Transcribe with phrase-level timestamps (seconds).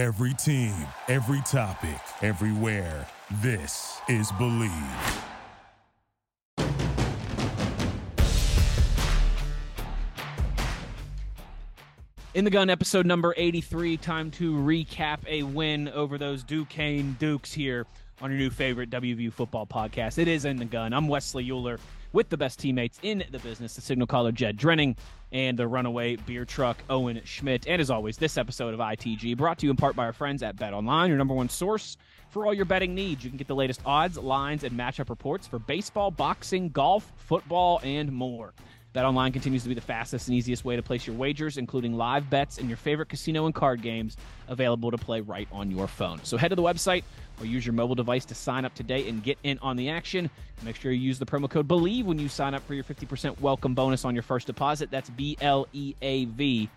[0.00, 0.72] Every team,
[1.08, 3.06] every topic, everywhere.
[3.42, 5.22] This is Bleav.
[12.32, 13.98] In the gun, episode number 83.
[13.98, 17.84] Time to recap a win over those Duquesne Dukes here
[18.22, 20.16] on your new favorite WVU football podcast.
[20.16, 20.94] It is In the Gun.
[20.94, 21.78] I'm Wesley Euler
[22.12, 24.96] with the best teammates in the business, the signal caller Jed Drenning
[25.32, 27.66] and the runaway beer truck Owen Schmidt.
[27.66, 30.42] And as always, this episode of ITG brought to you in part by our friends
[30.42, 31.96] at Bet Online, your number one source
[32.30, 33.22] for all your betting needs.
[33.24, 37.80] You can get the latest odds, lines, and matchup reports for baseball, boxing, golf, football,
[37.82, 38.54] and more.
[38.94, 42.28] BetOnline continues to be the fastest and easiest way to place your wagers, including live
[42.28, 44.16] bets and your favorite casino and card games
[44.48, 46.18] available to play right on your phone.
[46.24, 47.04] So head to the website
[47.38, 50.28] or use your mobile device to sign up today and get in on the action.
[50.62, 53.40] Make sure you use the promo code BLEAV when you sign up for your 50%
[53.40, 54.90] welcome bonus on your first deposit.
[54.90, 56.68] That's B L E A V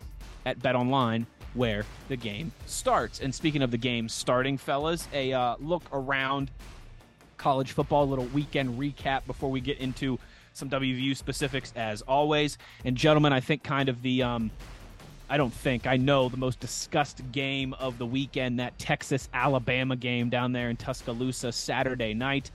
[0.46, 1.26] at BetOnline
[1.56, 3.22] where the game starts.
[3.22, 6.52] And speaking of the game starting, fellas, a uh, look around
[7.38, 10.20] college football, a little weekend recap before we get into
[10.54, 12.58] some WVU specifics as always.
[12.86, 14.52] And gentlemen, I think kind of the um,
[15.30, 19.96] I don't think I know the most discussed game of the weekend that Texas Alabama
[19.96, 22.52] game down there in Tuscaloosa Saturday night.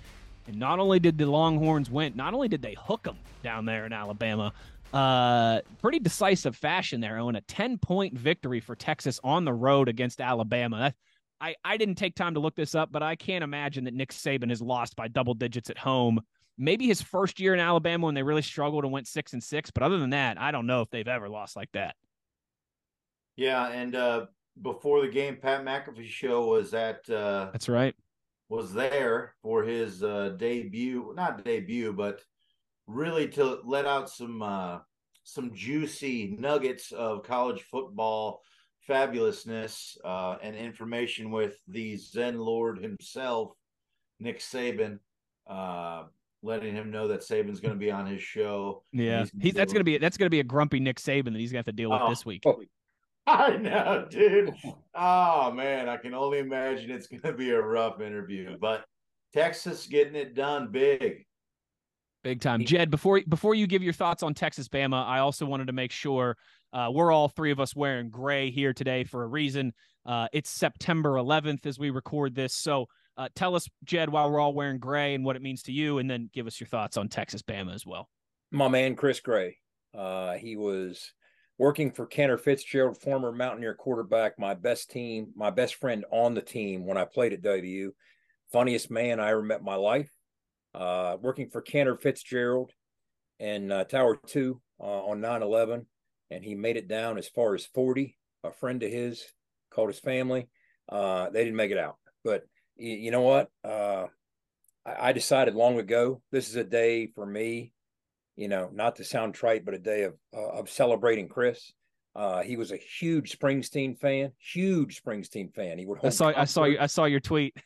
[0.46, 3.84] And not only did the Longhorns win, not only did they hook them down there
[3.84, 4.52] in Alabama,
[4.92, 7.36] uh, pretty decisive fashion there, Owen.
[7.36, 10.94] A 10 point victory for Texas on the road against Alabama.
[11.40, 14.12] I, I didn't take time to look this up, but I can't imagine that Nick
[14.12, 16.20] Saban has lost by double digits at home
[16.58, 19.70] maybe his first year in Alabama when they really struggled and went six and six.
[19.70, 21.94] But other than that, I don't know if they've ever lost like that.
[23.36, 24.26] Yeah, and uh,
[24.60, 27.08] before the game, Pat McAfee show was at.
[27.08, 27.94] Uh, That's right.
[28.48, 32.20] Was there for his uh, debut, not debut, but
[32.86, 34.78] really to let out some uh,
[35.22, 38.40] some juicy nuggets of college football
[38.88, 43.52] fabulousness uh, and information with the Zen Lord himself,
[44.18, 44.98] Nick Saban.
[45.46, 46.04] Uh,
[46.42, 48.82] letting him know that Saban's going to be on his show.
[48.92, 51.32] Yeah, he's, he's that's going to be that's going to be a grumpy Nick Saban
[51.32, 52.44] that he's going to have to deal with oh, this week.
[53.26, 54.54] I know, dude.
[54.94, 58.84] Oh man, I can only imagine it's going to be a rough interview, but
[59.34, 61.26] Texas getting it done big.
[62.24, 62.90] Big time, Jed.
[62.90, 66.36] Before before you give your thoughts on Texas Bama, I also wanted to make sure
[66.72, 69.72] uh, we're all three of us wearing gray here today for a reason.
[70.04, 72.86] Uh, it's September 11th as we record this, so
[73.18, 75.98] uh, tell us, Jed, why we're all wearing gray and what it means to you,
[75.98, 78.08] and then give us your thoughts on Texas Bama as well.
[78.52, 79.58] My man, Chris Gray.
[79.96, 81.12] Uh, he was
[81.58, 86.40] working for Cantor Fitzgerald, former Mountaineer quarterback, my best team, my best friend on the
[86.40, 87.92] team when I played at WU.
[88.52, 90.08] Funniest man I ever met in my life.
[90.72, 92.70] Uh, working for Cantor Fitzgerald
[93.40, 95.86] in uh, Tower 2 uh, on 9 11,
[96.30, 98.16] and he made it down as far as 40.
[98.44, 99.24] A friend of his
[99.70, 100.48] called his family.
[100.88, 102.44] Uh, they didn't make it out, but
[102.78, 103.50] you, you know what?
[103.64, 104.06] Uh,
[104.86, 107.72] I, I decided long ago this is a day for me.
[108.36, 111.72] You know, not to sound trite, but a day of uh, of celebrating Chris.
[112.14, 115.78] Uh, he was a huge Springsteen fan, huge Springsteen fan.
[115.78, 115.98] He would.
[116.04, 116.32] I saw.
[116.36, 116.78] I saw you.
[116.80, 117.56] I saw your tweet.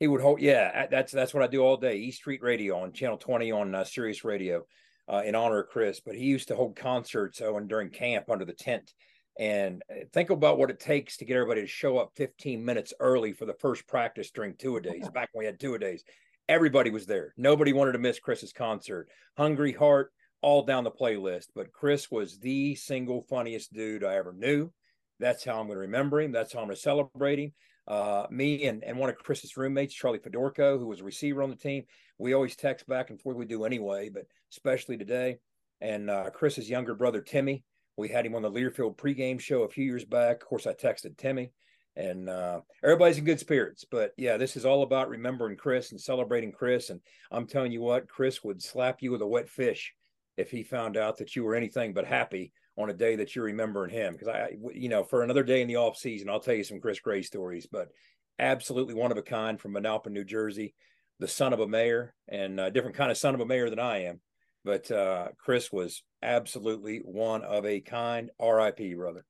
[0.00, 0.40] He would hold.
[0.40, 1.96] Yeah, that's that's what I do all day.
[1.96, 4.64] East Street Radio on Channel Twenty on uh, Sirius Radio,
[5.06, 6.00] uh, in honor of Chris.
[6.00, 7.40] But he used to hold concerts.
[7.40, 8.92] Oh, and during camp under the tent,
[9.38, 12.92] and uh, think about what it takes to get everybody to show up 15 minutes
[13.00, 15.08] early for the first practice during two a days.
[15.08, 16.04] Back when we had two a days,
[16.48, 17.32] everybody was there.
[17.36, 19.08] Nobody wanted to miss Chris's concert.
[19.36, 21.46] Hungry Heart, all down the playlist.
[21.54, 24.70] But Chris was the single funniest dude I ever knew.
[25.18, 26.32] That's how I'm going to remember him.
[26.32, 27.52] That's how I'm going to celebrate him.
[27.88, 31.50] Uh, me and, and one of Chris's roommates, Charlie Fedorko, who was a receiver on
[31.50, 31.84] the team,
[32.18, 33.36] we always text back and forth.
[33.36, 35.38] We do anyway, but especially today.
[35.80, 37.64] And uh, Chris's younger brother, Timmy,
[37.96, 40.42] we had him on the Learfield pregame show a few years back.
[40.42, 41.52] Of course, I texted Timmy,
[41.96, 43.84] and uh, everybody's in good spirits.
[43.90, 46.90] But yeah, this is all about remembering Chris and celebrating Chris.
[46.90, 49.94] And I'm telling you what, Chris would slap you with a wet fish
[50.36, 53.44] if he found out that you were anything but happy on a day that you're
[53.44, 54.14] remembering him.
[54.14, 56.80] Because I, you know, for another day in the off season, I'll tell you some
[56.80, 57.66] Chris Gray stories.
[57.70, 57.88] But
[58.38, 60.74] absolutely one of a kind from Manalapan, New Jersey,
[61.18, 63.78] the son of a mayor, and a different kind of son of a mayor than
[63.78, 64.20] I am.
[64.64, 68.30] But uh, Chris was absolutely one of a kind.
[68.38, 68.94] R.I.P.
[68.94, 69.24] brother.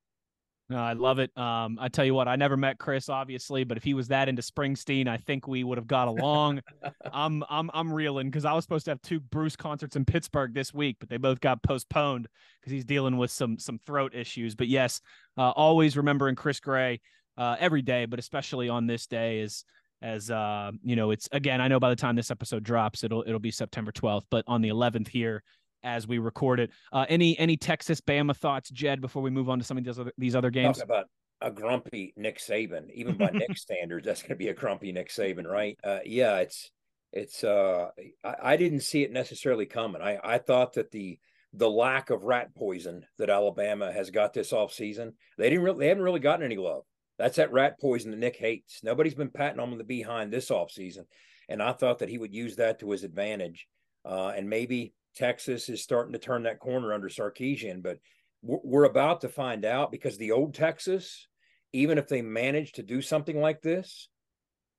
[0.72, 1.36] No, I love it.
[1.36, 4.30] Um, I tell you what, I never met Chris, obviously, but if he was that
[4.30, 6.62] into Springsteen, I think we would have got along.
[7.12, 10.54] I'm I'm I'm reeling because I was supposed to have two Bruce concerts in Pittsburgh
[10.54, 12.26] this week, but they both got postponed
[12.58, 14.54] because he's dealing with some some throat issues.
[14.54, 15.02] But yes,
[15.36, 17.02] uh, always remembering Chris Gray
[17.36, 19.64] uh, every day, but especially on this day is
[20.02, 21.60] as uh, you know, it's again.
[21.60, 24.60] I know by the time this episode drops, it'll it'll be September 12th, but on
[24.60, 25.42] the 11th here
[25.82, 26.70] as we record it.
[26.92, 29.00] Uh, any any Texas Bama thoughts, Jed?
[29.00, 30.80] Before we move on to some of these other these other games.
[30.80, 31.06] About
[31.40, 35.08] a grumpy Nick Saban, even by Nick standards, that's going to be a grumpy Nick
[35.08, 35.78] Saban, right?
[35.82, 36.70] Uh, yeah, it's
[37.12, 37.44] it's.
[37.44, 37.88] Uh,
[38.24, 40.02] I, I, didn't see it necessarily coming.
[40.02, 41.18] I I thought that the
[41.52, 45.80] the lack of rat poison that Alabama has got this off season, they didn't really,
[45.80, 46.84] they haven't really gotten any love.
[47.18, 48.82] That's that rat poison that Nick hates.
[48.82, 51.04] Nobody's been patting him on the behind this off season,
[51.48, 53.66] and I thought that he would use that to his advantage.
[54.04, 57.98] Uh, and maybe Texas is starting to turn that corner under Sarkisian, but
[58.42, 61.28] we're about to find out because the old Texas,
[61.72, 64.08] even if they managed to do something like this,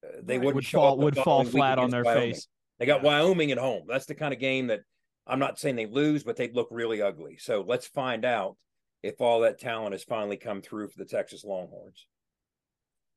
[0.06, 0.54] uh, they right.
[0.54, 2.34] would fall would fall flat on their Wyoming.
[2.34, 2.48] face.
[2.80, 3.22] They got yeah.
[3.22, 3.84] Wyoming at home.
[3.88, 4.82] That's the kind of game that
[5.26, 7.38] I'm not saying they lose, but they'd look really ugly.
[7.38, 8.58] So let's find out
[9.02, 12.06] if all that talent has finally come through for the Texas Longhorns.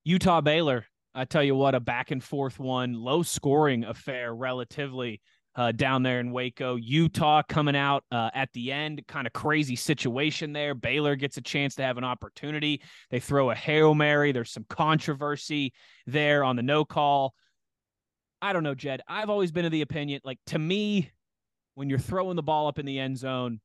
[0.07, 0.87] Utah Baylor,
[1.17, 5.21] I tell you what, a back and forth one, low scoring affair relatively
[5.57, 6.77] uh, down there in Waco.
[6.77, 10.77] Utah coming out uh, at the end, kind of crazy situation there.
[10.77, 12.83] Baylor gets a chance to have an opportunity.
[13.11, 14.31] They throw a Hail Mary.
[14.31, 15.73] There's some controversy
[16.07, 17.35] there on the no call.
[18.41, 19.01] I don't know, Jed.
[19.09, 21.11] I've always been of the opinion, like to me,
[21.75, 23.61] when you're throwing the ball up in the end zone,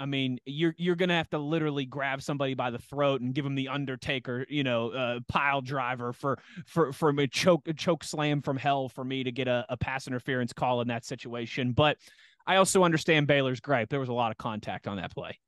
[0.00, 3.44] I mean, you're you're gonna have to literally grab somebody by the throat and give
[3.44, 8.04] them the Undertaker, you know, uh, pile driver for for for a choke a choke
[8.04, 11.72] slam from hell for me to get a, a pass interference call in that situation.
[11.72, 11.98] But
[12.46, 13.90] I also understand Baylor's gripe.
[13.90, 15.38] There was a lot of contact on that play.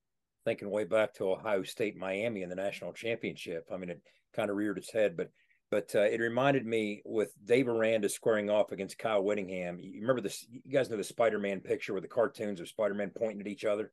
[0.44, 3.68] Thinking way back to Ohio State, Miami in the national championship.
[3.72, 4.02] I mean, it
[4.34, 5.30] kind of reared its head, but
[5.70, 9.78] but uh, it reminded me with Dave Aranda squaring off against Kyle Whittingham.
[9.78, 10.44] You remember this?
[10.50, 13.92] You guys know the Spider-Man picture with the cartoons of Spider-Man pointing at each other.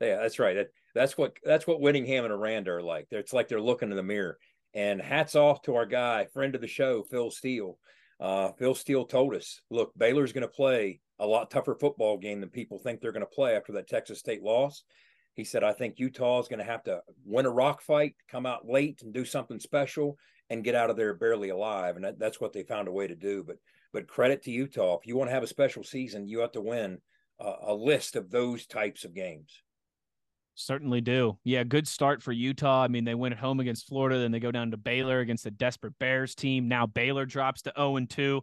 [0.00, 0.54] Yeah, that's right.
[0.54, 3.06] That, that's what that's what Whittingham and Aranda are like.
[3.10, 4.38] It's like they're looking in the mirror.
[4.74, 7.78] And hats off to our guy, friend of the show, Phil Steele.
[8.20, 12.40] Uh, Phil Steele told us, look, Baylor's going to play a lot tougher football game
[12.40, 14.82] than people think they're going to play after that Texas State loss.
[15.34, 18.46] He said, I think Utah is going to have to win a rock fight, come
[18.46, 20.18] out late and do something special
[20.50, 21.96] and get out of there barely alive.
[21.96, 23.44] And that, that's what they found a way to do.
[23.44, 23.56] But
[23.92, 24.98] but credit to Utah.
[24.98, 26.98] If you want to have a special season, you have to win
[27.38, 29.62] a list of those types of games.
[30.58, 31.36] Certainly do.
[31.44, 32.82] Yeah, good start for Utah.
[32.82, 35.44] I mean, they went at home against Florida, then they go down to Baylor against
[35.44, 36.66] the desperate Bears team.
[36.66, 38.42] Now Baylor drops to 0 and 2.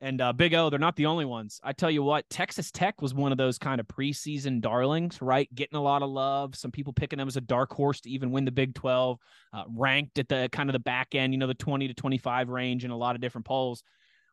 [0.00, 1.60] And uh, Big O, they're not the only ones.
[1.62, 5.48] I tell you what, Texas Tech was one of those kind of preseason darlings, right?
[5.54, 6.56] Getting a lot of love.
[6.56, 9.18] Some people picking them as a dark horse to even win the Big 12,
[9.52, 12.48] uh, ranked at the kind of the back end, you know, the 20 to 25
[12.48, 13.84] range in a lot of different polls.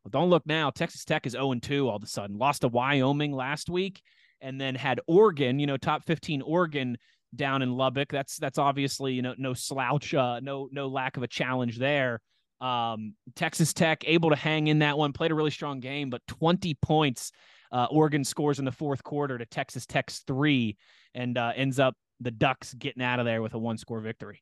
[0.04, 0.72] Well, don't look now.
[0.72, 2.40] Texas Tech is 0 2 all of a sudden.
[2.40, 4.02] Lost to Wyoming last week
[4.42, 6.98] and then had Oregon, you know, top 15 Oregon
[7.36, 8.10] down in Lubbock.
[8.10, 12.22] That's that's obviously you know no slouch, uh, no no lack of a challenge there.
[12.62, 16.26] Um, Texas Tech able to hang in that one, played a really strong game, but
[16.28, 17.32] 20 points.
[17.72, 20.76] Uh, Oregon scores in the fourth quarter to Texas Tech's three,
[21.14, 24.42] and uh, ends up the Ducks getting out of there with a one score victory.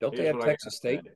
[0.00, 1.02] Don't Here's they have Texas State?
[1.04, 1.10] Say.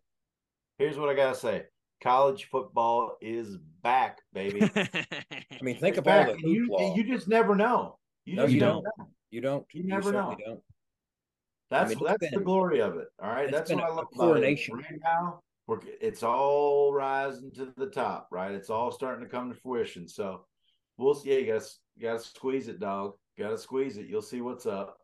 [0.79, 1.65] Here's what I gotta say:
[2.03, 4.63] college football is back, baby.
[4.77, 6.41] I mean, think it's about it.
[6.41, 7.99] You, you just never know.
[8.25, 8.85] You no, you don't.
[8.85, 9.09] don't.
[9.31, 9.67] You don't.
[9.73, 10.37] You never you know.
[10.47, 10.61] Don't.
[11.71, 13.09] That's I mean, that's been, the glory of it.
[13.23, 14.77] All right, that's what I love coronation.
[14.77, 18.29] Right now, we're it's all rising to the top.
[18.31, 20.07] Right, it's all starting to come to fruition.
[20.07, 20.45] So
[20.99, 21.31] we'll see.
[21.31, 21.63] Yeah, you got
[21.97, 23.15] you got to squeeze it, dog.
[23.39, 24.07] Got to squeeze it.
[24.07, 24.99] You'll see what's up.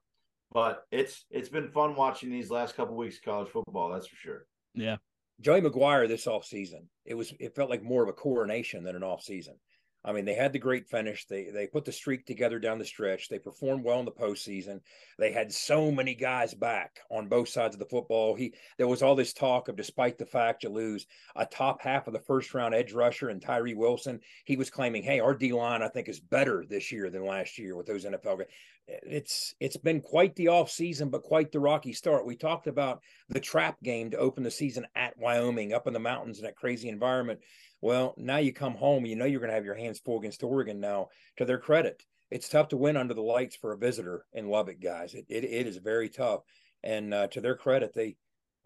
[0.52, 3.90] But it's it's been fun watching these last couple weeks of college football.
[3.90, 4.46] That's for sure.
[4.74, 4.96] Yeah.
[5.40, 8.96] Joey McGuire this off season, it was it felt like more of a coronation than
[8.96, 9.54] an off season.
[10.02, 11.26] I mean, they had the great finish.
[11.26, 13.28] They they put the streak together down the stretch.
[13.28, 14.80] They performed well in the postseason.
[15.18, 18.34] They had so many guys back on both sides of the football.
[18.34, 22.06] He there was all this talk of despite the fact you lose a top half
[22.06, 25.52] of the first round edge rusher and Tyree Wilson, he was claiming, "Hey, our D
[25.52, 28.48] line I think is better this year than last year with those NFL guys."
[28.88, 32.26] It's it's been quite the off season, but quite the rocky start.
[32.26, 36.00] We talked about the trap game to open the season at Wyoming, up in the
[36.00, 37.40] mountains in that crazy environment.
[37.80, 40.42] Well, now you come home, you know you're going to have your hands full against
[40.42, 40.80] Oregon.
[40.80, 41.08] Now,
[41.38, 44.80] to their credit, it's tough to win under the lights for a visitor in Lubbock,
[44.80, 45.14] guys.
[45.14, 46.40] It it, it is very tough,
[46.82, 48.16] and uh, to their credit, they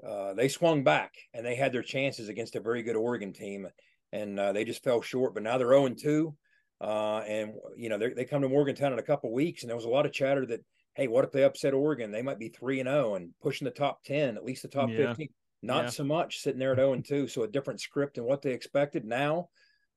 [0.07, 3.69] uh, they swung back and they had their chances against a very good Oregon team,
[4.13, 5.35] and uh, they just fell short.
[5.35, 6.35] But now they're zero and two,
[6.81, 9.87] uh, and you know they come to Morgantown in a couple weeks, and there was
[9.87, 10.61] a lot of chatter that
[10.95, 12.13] hey, what if they upset Oregon?
[12.13, 14.69] They might be three and zero oh and pushing the top ten, at least the
[14.69, 15.09] top yeah.
[15.09, 15.29] fifteen.
[15.65, 15.91] Not yeah.
[15.91, 17.27] so much sitting there at 0 and 2.
[17.29, 19.05] So a different script than what they expected.
[19.05, 19.49] Now,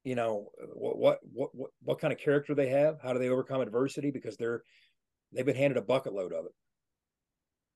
[0.03, 2.99] you know, what, what, what, what, what kind of character they have?
[3.01, 4.09] How do they overcome adversity?
[4.09, 4.63] Because they're,
[5.33, 6.51] they've been handed a bucket load of it.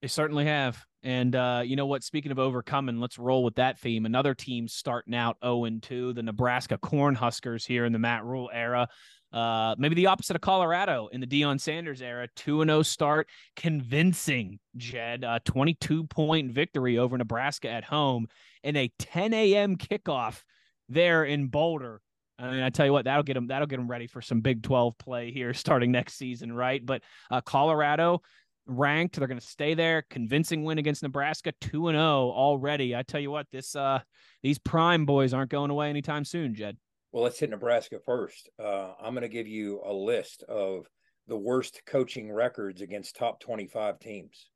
[0.01, 0.83] They certainly have.
[1.03, 2.03] And uh, you know what?
[2.03, 4.05] Speaking of overcoming, let's roll with that theme.
[4.05, 8.49] Another team starting out 0 and 2, the Nebraska Cornhuskers here in the Matt Rhule
[8.53, 8.87] era.
[9.33, 14.59] Uh, maybe the opposite of Colorado in the Deion Sanders era, 2 0 start, convincing
[14.75, 18.27] Jed, a 22 point victory over Nebraska at home,
[18.63, 19.77] and a 10 a.m.
[19.77, 20.43] kickoff
[20.89, 22.01] there in Boulder.
[22.37, 24.41] I mean, I tell you what, that'll get them that'll get them ready for some
[24.41, 26.85] Big 12 play here starting next season, right?
[26.85, 28.21] But uh, Colorado
[28.65, 30.03] ranked, they're going to stay there.
[30.09, 32.95] Convincing win against Nebraska, 2 and 0 already.
[32.95, 33.99] I tell you what, this uh
[34.43, 36.77] these prime boys aren't going away anytime soon, Jed.
[37.11, 38.49] Well, let's hit Nebraska first.
[38.57, 40.87] Uh, I'm going to give you a list of
[41.27, 44.49] the worst coaching records against top 25 teams.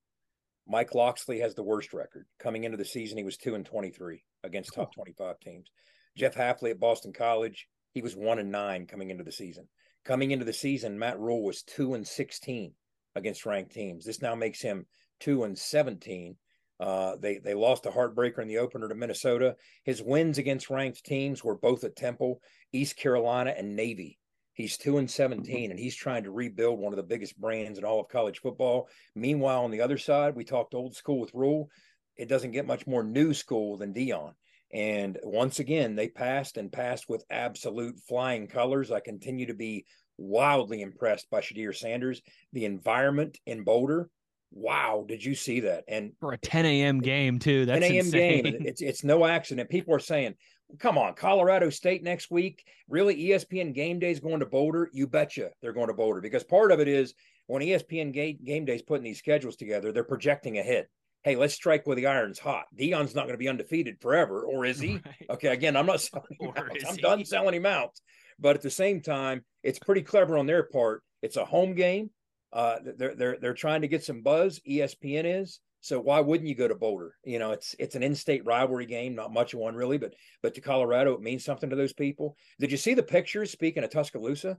[0.67, 2.25] Mike Locksley has the worst record.
[2.39, 5.69] Coming into the season, he was 2 and 23 against top 25 teams.
[6.17, 9.67] Jeff Hafley at Boston College, he was 1 and 9 coming into the season.
[10.05, 12.71] Coming into the season, Matt Rhule was 2 and 16
[13.15, 14.05] against ranked teams.
[14.05, 14.85] This now makes him
[15.19, 16.38] 2 and 17
[16.79, 19.55] uh, they they lost a heartbreaker in the opener to Minnesota.
[19.84, 22.41] His wins against ranked teams were both at Temple,
[22.74, 24.20] East Carolina, and Navy.
[24.53, 27.84] He's two and 17, and he's trying to rebuild one of the biggest brands in
[27.84, 28.88] all of college football.
[29.13, 31.70] Meanwhile, on the other side, we talked old school with Rhule.
[32.15, 34.34] It doesn't get much more new school than Deion.
[34.74, 38.91] And once again, they passed and passed with absolute flying colors.
[38.91, 39.86] I continue to be
[40.17, 42.22] wildly impressed by Shedeur Sanders.
[42.53, 44.10] The environment in Boulder,
[44.55, 45.83] wow, did you see that?
[45.88, 47.01] And for a 10 a.m.
[47.01, 47.65] game too.
[47.65, 48.05] That's 10 a.m.
[48.05, 48.43] Insane.
[48.43, 48.55] game.
[48.65, 49.69] It's it's no accident.
[49.69, 50.33] People are saying,
[50.79, 52.65] come on, Colorado State next week.
[52.89, 54.89] Really, ESPN game day is going to Boulder.
[54.93, 57.13] You betcha they're going to Boulder because part of it is
[57.47, 60.88] when ESPN game, game day is putting these schedules together, they're projecting ahead.
[61.24, 62.65] Hey, let's strike where the iron's hot.
[62.77, 64.93] Deion's not going to be undefeated forever, or is he?
[65.05, 65.29] Right.
[65.31, 66.69] Okay, again, I'm not selling him out.
[66.88, 67.01] I'm he?
[67.01, 67.91] done selling him out.
[68.39, 71.01] But at the same time, it's pretty clever on their part.
[71.21, 72.12] It's a home game.
[72.55, 74.59] Uh, they're they're they're trying to get some buzz.
[74.67, 75.59] ESPN is.
[75.81, 77.15] So why wouldn't you go to Boulder?
[77.24, 80.55] You know, it's it's an in-state rivalry game, not much of one really, but but
[80.55, 82.38] to Colorado, it means something to those people.
[82.59, 83.51] Did you see the pictures?
[83.51, 84.57] Speaking of Tuscaloosa,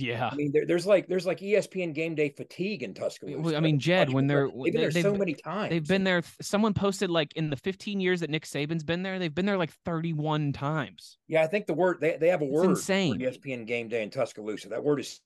[0.00, 3.56] yeah, I mean, there, there's like there's like ESPN game day fatigue in Tuscaloosa.
[3.56, 5.70] I mean, Jed, when they're they've been there so many times.
[5.70, 6.22] They've been there.
[6.40, 9.58] Someone posted like in the 15 years that Nick Saban's been there, they've been there
[9.58, 11.18] like 31 times.
[11.28, 13.18] Yeah, I think the word they, they have a it's word insane.
[13.18, 14.68] for ESPN game day in Tuscaloosa.
[14.70, 15.20] That word is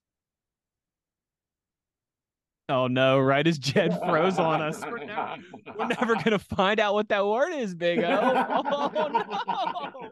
[2.68, 3.18] Oh no!
[3.18, 5.36] Right as Jed froze on us, we're never,
[5.78, 8.50] we're never gonna find out what that word is, Big O.
[8.64, 8.90] Oh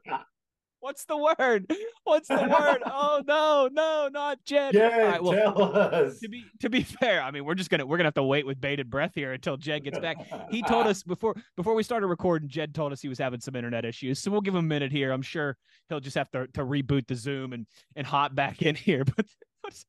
[0.07, 0.19] no!
[0.81, 1.73] What's the word?
[2.03, 2.83] What's the word?
[2.85, 4.75] Oh no, no, not Jed.
[4.75, 6.19] Yeah, right, well, tell us.
[6.19, 8.45] To be to be fair, I mean we're just gonna we're gonna have to wait
[8.45, 10.17] with bated breath here until Jed gets back.
[10.51, 13.55] He told us before before we started recording, Jed told us he was having some
[13.55, 15.13] internet issues, so we'll give him a minute here.
[15.13, 15.57] I'm sure
[15.89, 19.25] he'll just have to to reboot the Zoom and and hop back in here, but.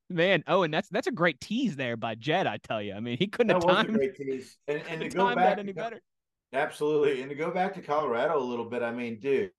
[0.10, 2.48] Man, oh, and that's that's a great tease there by Jed.
[2.48, 3.90] I tell you, I mean, he couldn't that have timed.
[3.90, 6.00] Was a great tease, and, and to go back any better.
[6.54, 8.84] Absolutely, and to go back to Colorado a little bit.
[8.84, 9.52] I mean, dude,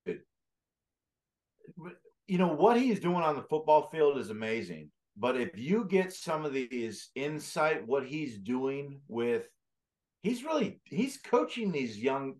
[2.28, 4.90] you know what he's doing on the football field is amazing.
[5.16, 9.49] But if you get some of these insight, what he's doing with,
[10.23, 12.37] he's really he's coaching these young,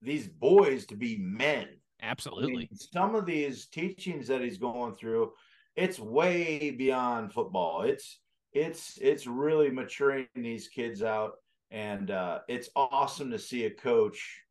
[0.00, 1.68] these boys to be men.
[2.02, 2.54] Absolutely.
[2.54, 5.32] I mean, some of these teachings that he's going through
[5.76, 7.82] it's way beyond football.
[7.82, 8.18] It's
[8.52, 11.32] it's it's really maturing these kids out,
[11.70, 14.42] and uh, it's awesome to see a coach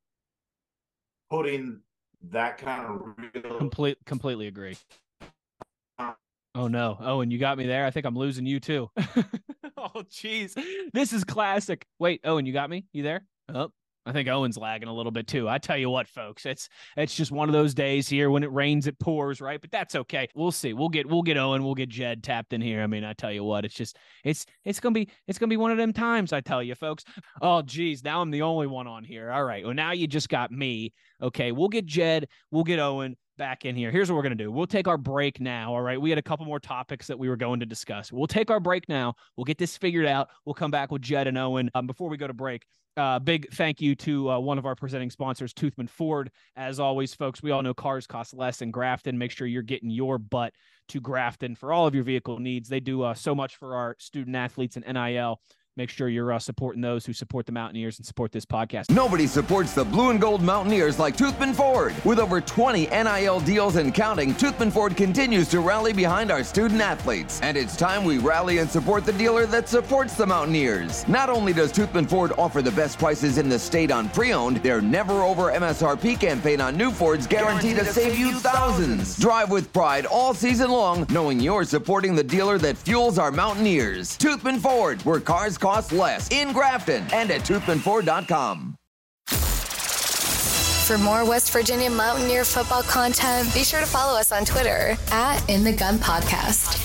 [1.29, 1.81] putting
[2.29, 3.57] that kind of real.
[3.57, 4.77] Complete, completely agree.
[6.53, 6.97] Oh no!
[6.99, 7.85] Oh, and you got me there.
[7.85, 8.89] I think I'm losing you too.
[9.77, 10.53] oh, jeez,
[10.93, 11.85] this is classic.
[11.97, 12.85] Wait, oh, and you got me.
[12.91, 13.23] You there?
[13.47, 13.71] Oh,
[14.05, 15.47] I think Owen's lagging a little bit too.
[15.47, 18.51] I tell you what, folks, it's it's just one of those days here when it
[18.51, 19.61] rains, it pours, right?
[19.61, 20.27] But that's okay.
[20.33, 20.73] We'll see.
[20.73, 22.81] We'll get we'll get Owen, we'll get Jed tapped in here.
[22.81, 25.57] I mean, I tell you what, it's just it's it's gonna be it's gonna be
[25.57, 26.33] one of them times.
[26.33, 27.03] I tell you, folks.
[27.41, 29.31] Oh, geez, now I'm the only one on here.
[29.31, 29.63] All right.
[29.63, 30.93] Well, now you just got me.
[31.21, 33.91] Okay, we'll get Jed, we'll get Owen back in here.
[33.91, 34.51] Here's what we're going to do.
[34.51, 35.73] We'll take our break now.
[35.73, 35.99] All right.
[35.99, 38.11] We had a couple more topics that we were going to discuss.
[38.11, 39.15] We'll take our break now.
[39.35, 40.29] We'll get this figured out.
[40.45, 41.69] We'll come back with Jed and Owen.
[41.73, 42.63] Um, before we go to break,
[42.97, 46.29] uh, big thank you to uh, one of our presenting sponsors, Toothman Ford.
[46.55, 49.17] As always, folks, we all know cars cost less in Grafton.
[49.17, 50.53] Make sure you're getting your butt
[50.89, 52.67] to Grafton for all of your vehicle needs.
[52.67, 55.39] They do uh, so much for our student athletes and NIL
[55.77, 58.89] make sure you're uh, supporting those who support the Mountaineers and support this podcast.
[58.89, 61.93] Nobody supports the blue and gold Mountaineers like Toothman Ford.
[62.03, 66.81] With over 20 NIL deals and counting, Toothman Ford continues to rally behind our student
[66.81, 67.39] athletes.
[67.41, 71.07] And it's time we rally and support the dealer that supports the Mountaineers.
[71.07, 74.81] Not only does Toothman Ford offer the best prices in the state on pre-owned, their
[74.81, 78.41] never over MSRP campaign on new Fords guaranteed, guaranteed to, save, you thousands.
[78.41, 79.19] thousands.
[79.19, 84.17] Drive with pride all season long, knowing you're supporting the dealer that fuels our Mountaineers.
[84.17, 88.75] Toothman Ford, where cars cost less in Grafton and at toothmanford.com.
[90.87, 95.49] For more West Virginia Mountaineer football content, be sure to follow us on Twitter at
[95.49, 96.79] In the Gun Podcast.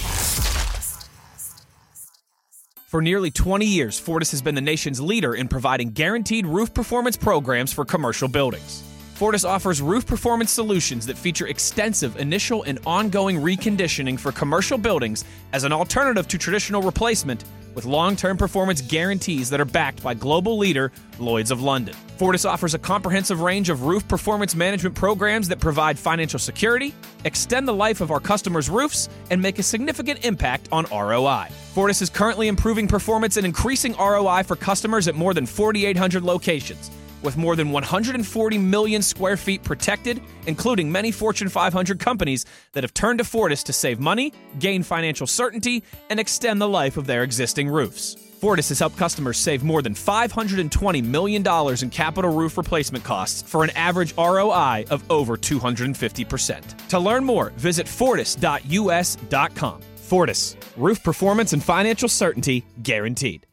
[2.87, 7.17] For nearly 20 years, Fortis has been the nation's leader in providing guaranteed roof performance
[7.17, 8.85] programs for commercial buildings.
[9.17, 15.25] Fortis offers roof performance solutions that feature extensive initial and ongoing reconditioning for commercial buildings
[15.55, 17.43] as an alternative to traditional replacement
[17.75, 21.95] with long term performance guarantees that are backed by global leader Lloyds of London.
[22.19, 26.95] Fortis offers a comprehensive range of roof performance management programs that provide financial security,
[27.25, 31.47] extend the life of our customers' roofs, and make a significant impact on ROI.
[31.73, 36.91] Fortis is currently improving performance and increasing ROI for customers at more than 4,800 locations
[37.23, 42.95] with more than 140 million square feet protected, including many Fortune 500 companies that have
[42.95, 47.23] turned to Fortis to save money, gain financial certainty, and extend the life of their
[47.23, 48.17] existing roofs.
[48.41, 51.43] Fortis has helped customers save more than $520 million
[51.83, 56.89] in capital roof replacement costs for an average ROI of over 250%.
[56.89, 59.81] To learn more, visit fortis.us.com.
[59.97, 63.46] Fortis, roof performance and financial certainty guaranteed.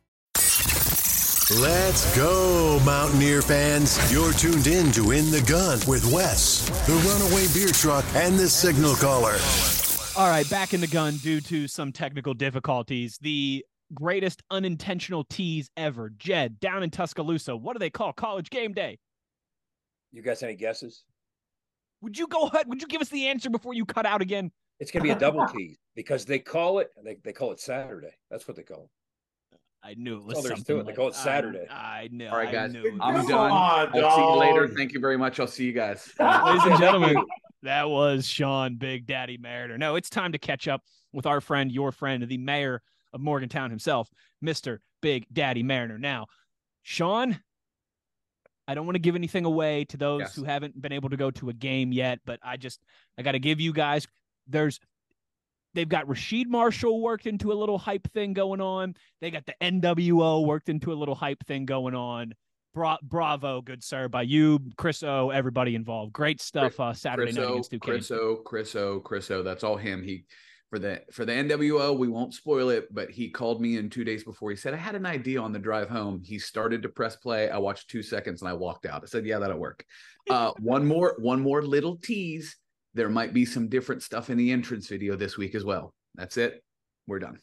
[1.60, 4.12] Let's go, Mountaineer fans.
[4.12, 8.50] You're tuned in to In the Gun with Wes, the Runaway Beer Truck, and the
[8.50, 9.38] Signal Caller.
[10.16, 13.20] All right, back in the gun due to some technical difficulties.
[13.22, 16.10] The greatest unintentional tease ever.
[16.18, 18.98] Jed, down in Tuscaloosa, what do they call college game day?
[20.12, 21.04] You guys any guesses?
[22.02, 22.68] Would you go ahead?
[22.68, 24.52] Would you give us the answer before you cut out again?
[24.80, 27.60] It's going to be a double tease because they call it they, they call it
[27.60, 28.16] Saturday.
[28.32, 28.90] That's what they call it.
[29.86, 30.64] I knew it was Oh, something.
[30.64, 30.78] two.
[30.78, 31.68] They like- call it Saturday.
[31.70, 32.30] I, I know.
[32.30, 32.74] All right, I guys.
[32.74, 32.98] knew.
[33.02, 33.52] I'm done.
[33.52, 34.68] on, I'll see you later.
[34.70, 35.40] Thank you very much.
[35.40, 36.12] I'll see you guys.
[36.20, 37.18] Ladies and gentlemen,
[37.64, 39.78] that was Sean Big Daddy Mariner.
[39.78, 42.82] No, it's time to catch up with our friend, your friend, the mayor
[43.14, 44.10] of Morgantown himself,
[44.44, 44.80] Mr.
[45.02, 45.98] Big Daddy Mariner.
[46.00, 46.28] Now,
[46.82, 47.40] Sean,
[48.68, 50.36] I don't want to give anything away to those Yes.
[50.36, 52.80] who haven't been able to go to a game yet, but I just
[53.18, 54.08] I got to give you guys
[54.48, 54.80] there's
[55.74, 58.96] they've got Rasheed Marshall worked into a little hype thing going on.
[59.22, 62.34] They got the NWO worked into a little hype thing going on.
[62.74, 66.12] Bra- bravo, good sir, by you, Chris O, everybody involved.
[66.12, 66.80] Great stuff.
[66.80, 67.94] Uh, Saturday Chris night O, against Duquesne.
[67.96, 69.44] Chris O, Chris O, Chris O.
[69.44, 70.02] That's all him.
[70.04, 70.26] He
[70.74, 71.96] for the for the NWO.
[71.96, 74.50] We won't spoil it, but he called me in two days before.
[74.50, 76.24] He said I had an idea on the drive home.
[76.26, 77.48] He started to press play.
[77.52, 79.04] I watched two seconds and I walked out.
[79.04, 79.86] I said, "Yeah, that'll work."
[80.28, 82.56] Uh, one more, one more little tease.
[82.94, 85.94] There might be some different stuff in the entrance video this week as well.
[86.16, 86.64] That's it.
[87.08, 87.40] We're done.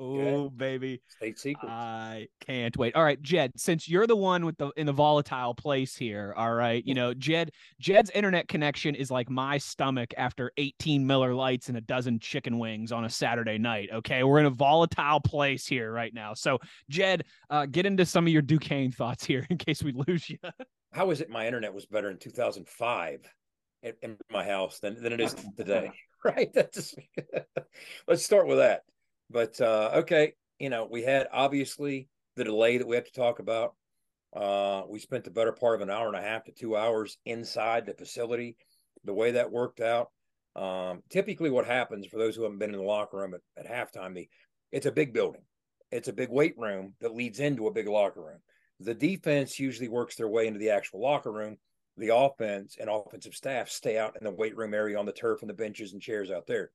[0.00, 1.02] Oh, baby.
[1.08, 1.68] State secret.
[1.68, 2.94] I can't wait.
[2.94, 6.54] All right, Jed, since you're the one with the in the volatile place here, all
[6.54, 11.68] right, you know, Jed Jed's internet connection is like my stomach after 18 Miller Lites
[11.68, 13.88] and a dozen chicken wings on a Saturday night.
[13.92, 14.22] Okay.
[14.22, 16.32] We're in a volatile place here right now.
[16.32, 20.30] So, Jed, uh, get into some of your Duquesne thoughts here in case we lose
[20.30, 20.38] you.
[20.92, 23.28] How is it my internet was better in 2005
[23.82, 25.92] in, in my house than, than it is today?
[26.24, 26.52] Right.
[26.52, 26.96] That's
[28.08, 28.82] let's start with that.
[29.30, 33.38] But uh, okay, you know, we had obviously the delay that we have to talk
[33.38, 33.76] about.
[34.34, 37.18] Uh, we spent the better part of an hour and a half to two hours
[37.24, 38.56] inside the facility.
[39.04, 40.10] The way that worked out.
[40.56, 43.70] Um, typically, what happens for those who haven't been in the locker room at, at
[43.70, 44.28] halftime, the
[44.72, 45.42] it's a big building.
[45.92, 48.40] It's a big weight room that leads into a big locker room.
[48.80, 51.58] The defense usually works their way into the actual locker room.
[51.98, 55.40] The offense and offensive staff stay out in the weight room area on the turf
[55.42, 56.70] and the benches and chairs out there.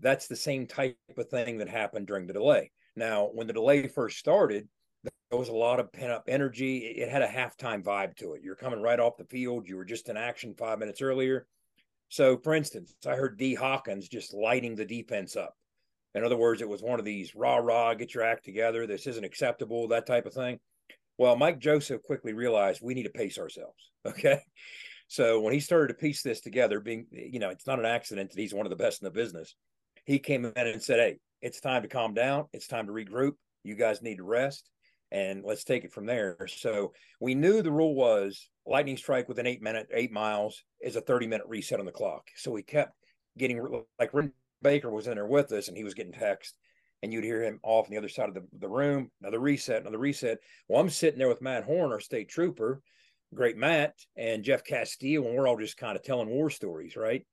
[0.00, 2.70] That's the same type of thing that happened during the delay.
[2.94, 4.68] Now, when the delay first started,
[5.02, 6.78] there was a lot of pent up energy.
[6.78, 8.42] It had a halftime vibe to it.
[8.42, 9.66] You're coming right off the field.
[9.66, 11.46] You were just in action five minutes earlier.
[12.08, 13.54] So, for instance, I heard D.
[13.54, 15.56] Hawkins just lighting the defense up.
[16.14, 18.86] In other words, it was one of these rah rah, get your act together.
[18.86, 20.60] This isn't acceptable, that type of thing.
[21.18, 23.90] Well, Mike Joseph quickly realized we need to pace ourselves.
[24.06, 24.40] Okay.
[25.06, 28.30] So when he started to piece this together, being, you know, it's not an accident
[28.30, 29.54] that he's one of the best in the business.
[30.06, 32.46] He came in and said, Hey, it's time to calm down.
[32.52, 33.34] It's time to regroup.
[33.62, 34.70] You guys need to rest
[35.12, 36.48] and let's take it from there.
[36.48, 41.00] So we knew the rule was lightning strike within eight minutes, eight miles is a
[41.00, 42.26] 30 minute reset on the clock.
[42.36, 42.94] So we kept
[43.38, 44.10] getting like
[44.62, 46.56] Baker was in there with us and he was getting text
[47.02, 49.80] and you'd hear him off on the other side of the, the room, another reset,
[49.80, 50.38] another reset.
[50.68, 52.80] Well, I'm sitting there with Matt Horn, our state trooper,
[53.34, 57.26] great Matt, and Jeff Castillo, and we're all just kind of telling war stories, right?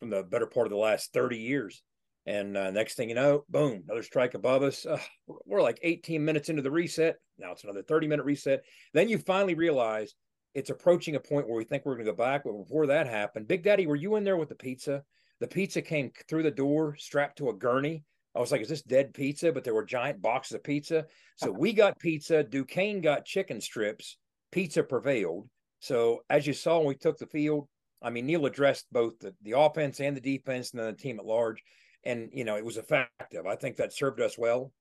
[0.00, 1.82] From the better part of the last 30 years.
[2.26, 4.86] And uh, next thing you know, boom, another strike above us.
[4.86, 4.98] Uh,
[5.46, 7.16] we're like 18 minutes into the reset.
[7.38, 8.62] Now it's another 30 minute reset.
[8.94, 10.14] Then you finally realize
[10.54, 12.44] it's approaching a point where we think we're going to go back.
[12.44, 15.02] But before that happened, Big Daddy, were you in there with the pizza?
[15.40, 18.04] The pizza came through the door strapped to a gurney.
[18.34, 19.52] I was like, is this dead pizza?
[19.52, 21.06] But there were giant boxes of pizza.
[21.36, 22.42] So we got pizza.
[22.42, 24.16] Duquesne got chicken strips.
[24.50, 25.48] Pizza prevailed.
[25.80, 27.68] So as you saw when we took the field,
[28.02, 31.18] I mean, Neal addressed both the, the offense and the defense and then the team
[31.18, 31.62] at large.
[32.04, 33.46] And, you know, it was effective.
[33.46, 34.72] I think that served us well.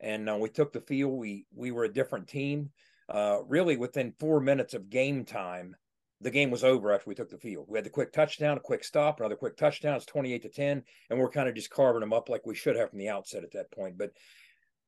[0.00, 1.18] and uh, we took the field.
[1.18, 2.70] We we were a different team.
[3.08, 5.76] Uh, really, within four minutes of game time,
[6.22, 7.66] the game was over after we took the field.
[7.68, 9.96] We had the quick touchdown, a quick stop, another quick touchdown.
[9.96, 10.82] It's 28 to 10.
[11.10, 13.42] And we're kind of just carving them up like we should have from the outset
[13.42, 13.98] at that point.
[13.98, 14.12] But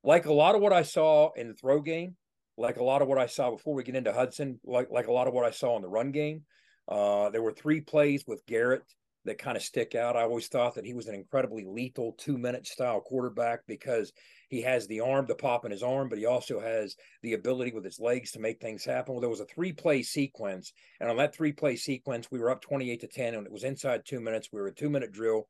[0.04, 2.16] like a lot of what I saw in the throw game,
[2.56, 5.12] like a lot of what I saw before we get into Hudson, like like a
[5.12, 6.42] lot of what I saw in the run game,
[6.88, 8.84] uh, there were three plays with Garrett
[9.24, 10.16] that kind of stick out.
[10.16, 14.12] I always thought that he was an incredibly lethal two minute style quarterback because
[14.54, 17.72] he has the arm, the pop in his arm, but he also has the ability
[17.72, 19.12] with his legs to make things happen.
[19.12, 22.50] Well, there was a three play sequence, and on that three play sequence, we were
[22.50, 24.50] up 28 to 10, and it was inside two minutes.
[24.52, 25.48] We were a two minute drill.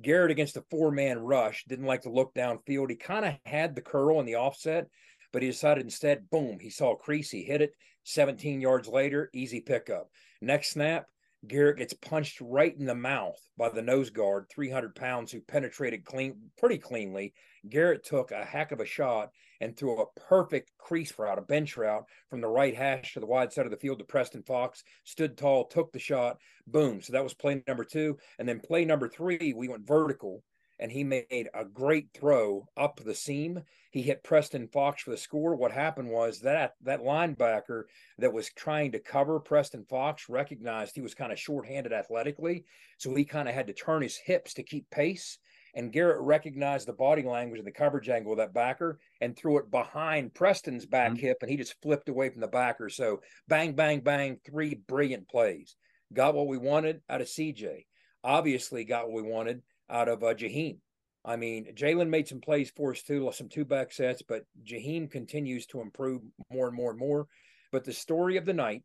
[0.00, 2.90] Garrett against a four man rush didn't like to look downfield.
[2.90, 4.86] He kind of had the curl and the offset,
[5.32, 7.72] but he decided instead, boom, he saw he hit it.
[8.04, 10.08] 17 yards later, easy pickup.
[10.40, 11.06] Next snap,
[11.46, 16.04] Garrett gets punched right in the mouth by the nose guard, 300 pounds, who penetrated
[16.04, 17.32] clean, pretty cleanly.
[17.68, 21.76] Garrett took a heck of a shot and threw a perfect crease route, a bench
[21.76, 24.82] route from the right hash to the wide side of the field to Preston Fox.
[25.04, 27.00] Stood tall, took the shot, boom.
[27.00, 28.18] So that was play number two.
[28.38, 30.42] And then play number three, we went vertical
[30.78, 33.62] and he made a great throw up the seam.
[33.90, 35.56] He hit Preston Fox for the score.
[35.56, 37.84] What happened was that that linebacker
[38.18, 42.64] that was trying to cover Preston Fox recognized he was kind of shorthanded athletically,
[42.98, 45.38] so he kind of had to turn his hips to keep pace.
[45.74, 49.58] And Garrett recognized the body language and the coverage angle of that backer and threw
[49.58, 51.20] it behind Preston's back mm-hmm.
[51.20, 52.88] hip, and he just flipped away from the backer.
[52.88, 55.76] So bang, bang, bang, three brilliant plays.
[56.12, 57.84] Got what we wanted out of CJ.
[58.24, 60.78] Obviously, got what we wanted out of uh, Jahiem.
[61.24, 65.10] I mean, Jalen made some plays for us too, some two back sets, but Jahiem
[65.10, 67.26] continues to improve more and more and more.
[67.70, 68.84] But the story of the night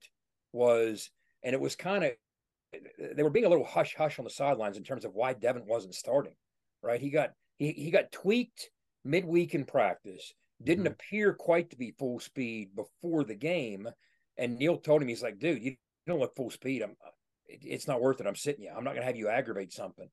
[0.52, 1.10] was,
[1.44, 2.12] and it was kind of,
[3.16, 5.66] they were being a little hush hush on the sidelines in terms of why Devin
[5.68, 6.34] wasn't starting,
[6.82, 7.00] right?
[7.00, 8.70] He got he he got tweaked
[9.06, 10.94] midweek in practice, didn't mm-hmm.
[10.94, 13.88] appear quite to be full speed before the game,
[14.38, 15.76] and Neal told him he's like, dude, you
[16.08, 16.82] don't look full speed.
[16.82, 16.96] I'm,
[17.48, 18.28] it's not worth it.
[18.28, 18.72] I'm sitting you.
[18.76, 20.10] I'm not going to have you aggravate something.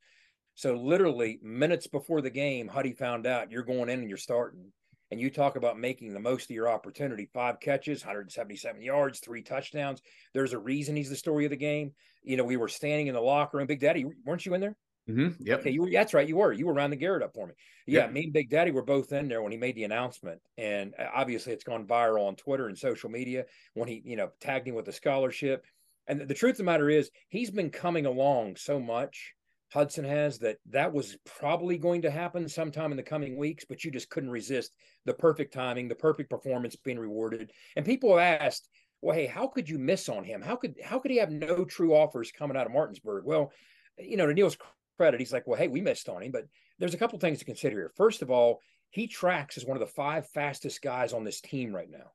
[0.60, 4.70] So literally minutes before the game, Huddy found out you're going in and you're starting.
[5.10, 7.30] And you talk about making the most of your opportunity.
[7.32, 10.02] Five catches, 177 yards, three touchdowns.
[10.34, 11.92] There's a reason he's the story of the game.
[12.22, 13.68] You know, we were standing in the locker room.
[13.68, 14.76] Big Daddy, weren't you in there?
[15.08, 15.42] Mm-hmm.
[15.46, 15.60] Yep.
[15.60, 16.28] Okay, you were, that's right.
[16.28, 16.52] You were.
[16.52, 17.54] You were around the Garrett up for me.
[17.86, 18.12] Yeah, yep.
[18.12, 21.06] me and Big Daddy were both in there when he made the announcement, and uh,
[21.14, 24.74] obviously it's gone viral on Twitter and social media when he, you know, tagged him
[24.74, 25.64] with the scholarship.
[26.06, 29.32] And the truth of the matter is, he's been coming along so much
[29.72, 33.84] Hudson has that that was probably going to happen sometime in the coming weeks, but
[33.84, 37.52] you just couldn't resist the perfect timing, the perfect performance being rewarded.
[37.76, 38.68] And people have asked,
[39.00, 40.42] well, hey, how could you miss on him?
[40.42, 43.24] How could how could he have no true offers coming out of Martinsburg?
[43.24, 43.52] Well,
[43.96, 44.58] you know, to Neal's
[44.98, 46.46] credit, he's like, well, hey, we missed on him, but
[46.78, 47.92] there's a couple things to consider here.
[47.96, 51.72] First of all, he tracks as one of the five fastest guys on this team
[51.72, 52.10] right now.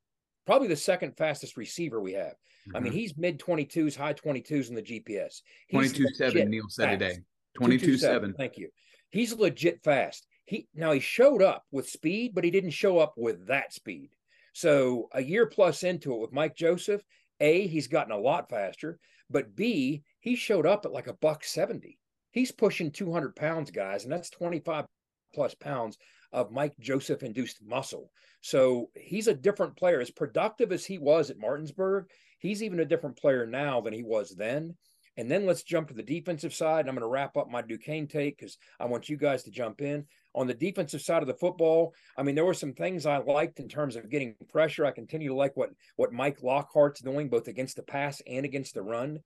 [0.46, 2.34] Probably the second fastest receiver we have.
[2.34, 2.76] Mm-hmm.
[2.76, 3.00] I mean, mm-hmm.
[3.00, 5.42] he's mid 22s, high 22s in the GPS.
[5.72, 7.00] 22 7, Neil said fast.
[7.00, 7.22] today.
[7.56, 8.34] 22 7.
[8.34, 8.70] Thank you.
[9.10, 10.28] He's legit fast.
[10.46, 14.12] He now he showed up with speed, but he didn't show up with that speed.
[14.54, 17.02] So a year plus into it with Mike Joseph,
[17.40, 21.44] A, he's gotten a lot faster, but B, he showed up at like a buck
[21.44, 22.00] 70.
[22.32, 24.86] He's pushing 200 pounds, guys, and that's 25
[25.34, 25.98] plus pounds
[26.32, 28.12] of Mike Joseph induced muscle.
[28.42, 30.00] So he's a different player.
[30.00, 32.06] As productive as he was at Martinsburg,
[32.40, 34.76] he's even a different player now than he was then.
[35.18, 36.82] And then let's jump to the defensive side.
[36.82, 39.52] And I'm going to wrap up my Duquesne take because I want you guys to
[39.52, 40.06] jump in.
[40.34, 43.62] On the defensive side of the football, I mean, there were some things I liked
[43.62, 44.86] in terms of getting pressure.
[44.86, 48.74] I continue to like what what Mike Lockhart's doing, both against the pass and against
[48.74, 49.20] the run.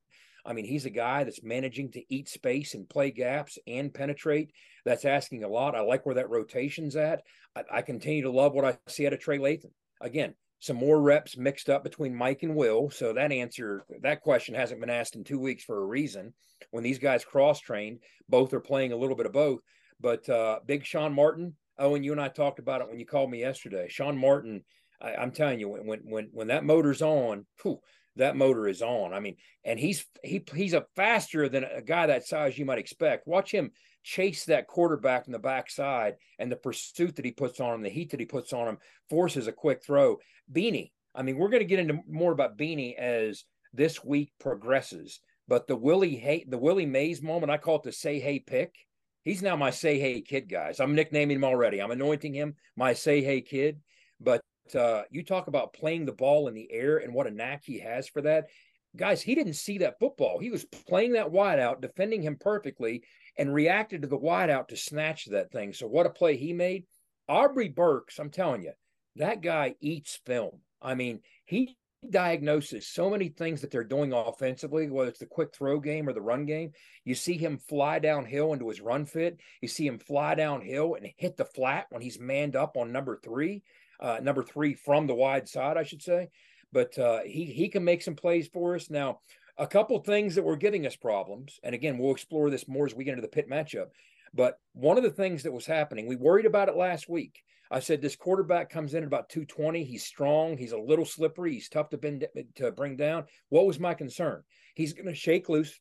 [0.46, 4.52] I mean, he's a guy that's managing to eat space and play gaps and penetrate.
[4.86, 5.76] That's asking a lot.
[5.76, 7.24] I like where that rotation's at.
[7.56, 9.72] I, I continue to love what I see out of Trey Lathan.
[10.02, 12.90] Again, some more reps mixed up between Mike and Will.
[12.90, 16.34] So that answer, that question hasn't been asked in two weeks for a reason.
[16.72, 19.62] When these guys cross trained, both are playing a little bit of both.
[20.02, 23.32] But uh, big Sean Martin, Owen, you and I talked about it when you called
[23.32, 23.88] me yesterday.
[23.90, 24.64] Sean Martin,
[25.02, 27.80] I, am telling you, when when when that motor's on, whew,
[28.18, 29.14] that motor is on.
[29.14, 32.80] I mean, and he's he he's a faster than a guy that size you might
[32.80, 33.28] expect.
[33.28, 33.72] Watch him
[34.10, 37.90] chase that quarterback from the backside and the pursuit that he puts on him, the
[37.90, 40.18] heat that he puts on him, forces a quick throw.
[40.52, 45.20] Beanie, I mean, we're going to get into more about Beanie as this week progresses.
[45.48, 48.74] But the Willie hey, the Willie Mays moment, I call it the say hey pick.
[49.24, 50.80] He's now my say hey kid, guys.
[50.80, 51.80] I'm nicknaming him already.
[51.80, 53.80] I'm anointing him my say hey kid.
[54.20, 54.42] But
[54.76, 57.80] uh, you talk about playing the ball in the air and what a knack he
[57.80, 58.48] has for that.
[58.96, 60.40] Guys, he didn't see that football.
[60.40, 63.04] He was playing that wide out, defending him perfectly,
[63.40, 65.72] and reacted to the wideout to snatch that thing.
[65.72, 66.84] So what a play he made.
[67.30, 68.74] Aubrey Burks, I'm telling you,
[69.16, 70.60] that guy eats film.
[70.82, 75.54] I mean, he diagnoses so many things that they're doing offensively, whether it's the quick
[75.54, 76.72] throw game or the run game.
[77.06, 79.40] You see him fly downhill into his run fit.
[79.62, 83.20] You see him fly downhill and hit the flat when he's manned up on number
[83.24, 83.64] three,
[84.02, 86.30] uh, number three from the wide side, I should say.
[86.74, 89.22] But uh, he he can make some plays for us now.
[89.60, 92.96] A couple things that were giving us problems, and again, we'll explore this more as
[92.96, 93.88] we get into the Pitt matchup.
[94.34, 97.44] But one of the things that was happening, we worried about it last week.
[97.70, 99.84] I said this quarterback comes in at about 220.
[99.84, 100.58] He's strong.
[100.58, 101.54] He's a little slippery.
[101.54, 103.26] He's tough to, bend, to bring down.
[103.50, 104.44] What was my concern?
[104.76, 105.78] He's going to shake loose.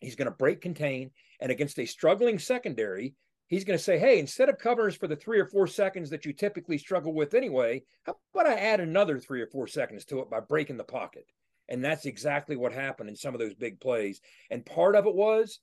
[0.00, 1.12] He's going to break contain.
[1.40, 3.14] And against a struggling secondary,
[3.46, 6.26] he's going to say, hey, instead of covers for the three or four seconds that
[6.26, 10.18] you typically struggle with anyway, how about I add another three or four seconds to
[10.18, 11.26] it by breaking the pocket?
[11.70, 14.20] And that's exactly what happened in some of those big plays.
[14.50, 15.60] And part of it was,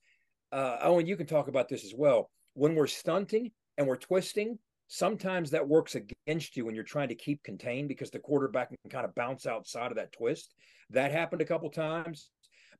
[0.50, 2.30] uh, Owen, you can talk about this as well.
[2.54, 7.14] When we're stunting and we're twisting, sometimes that works against you when you're trying to
[7.14, 10.54] keep contained because the quarterback can kind of bounce outside of that twist.
[10.90, 12.30] That happened a couple times,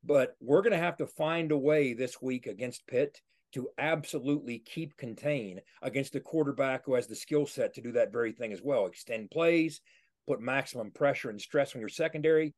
[0.03, 3.21] but we're going to have to find a way this week against Pitt
[3.53, 8.13] to absolutely keep contained against the quarterback who has the skill set to do that
[8.13, 8.87] very thing as well.
[8.87, 9.81] Extend plays,
[10.27, 12.55] put maximum pressure and stress on your secondary.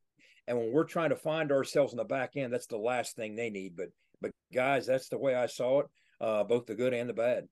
[0.49, 3.35] And when we're trying to find ourselves in the back end, that's the last thing
[3.35, 3.77] they need.
[3.77, 3.89] But
[4.21, 5.87] but guys, that's the way I saw it,
[6.21, 7.49] uh, both the good and the bad.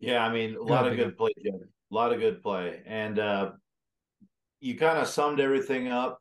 [0.00, 1.60] Yeah, I mean, a lot of good play, Jim.
[1.90, 2.82] A lot of good play.
[2.84, 3.52] And uh,
[4.60, 6.20] you kind of summed everything up.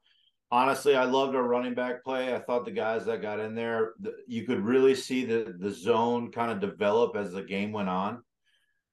[0.52, 2.36] Honestly, I loved our running back play.
[2.36, 5.72] I thought the guys that got in there, the, you could really see the the
[5.72, 8.24] zone kind of develop as the game went on,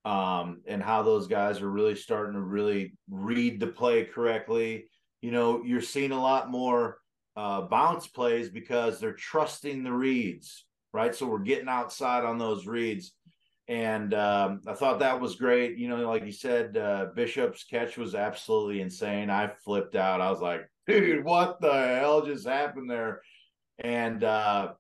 [0.07, 4.87] um, and how those guys are really starting to really read the play correctly.
[5.21, 6.99] You know, you're seeing a lot more
[7.37, 11.15] uh, bounce plays because they're trusting the reads, right?
[11.15, 13.13] So we're getting outside on those reads
[13.71, 15.79] and um, I thought that was great.
[15.79, 19.31] You know, like you said, uh, Bishop's catch was absolutely insane.
[19.31, 20.21] I flipped out.
[20.21, 23.23] I was like, dude, what the hell just happened there?
[23.79, 24.73] And uh,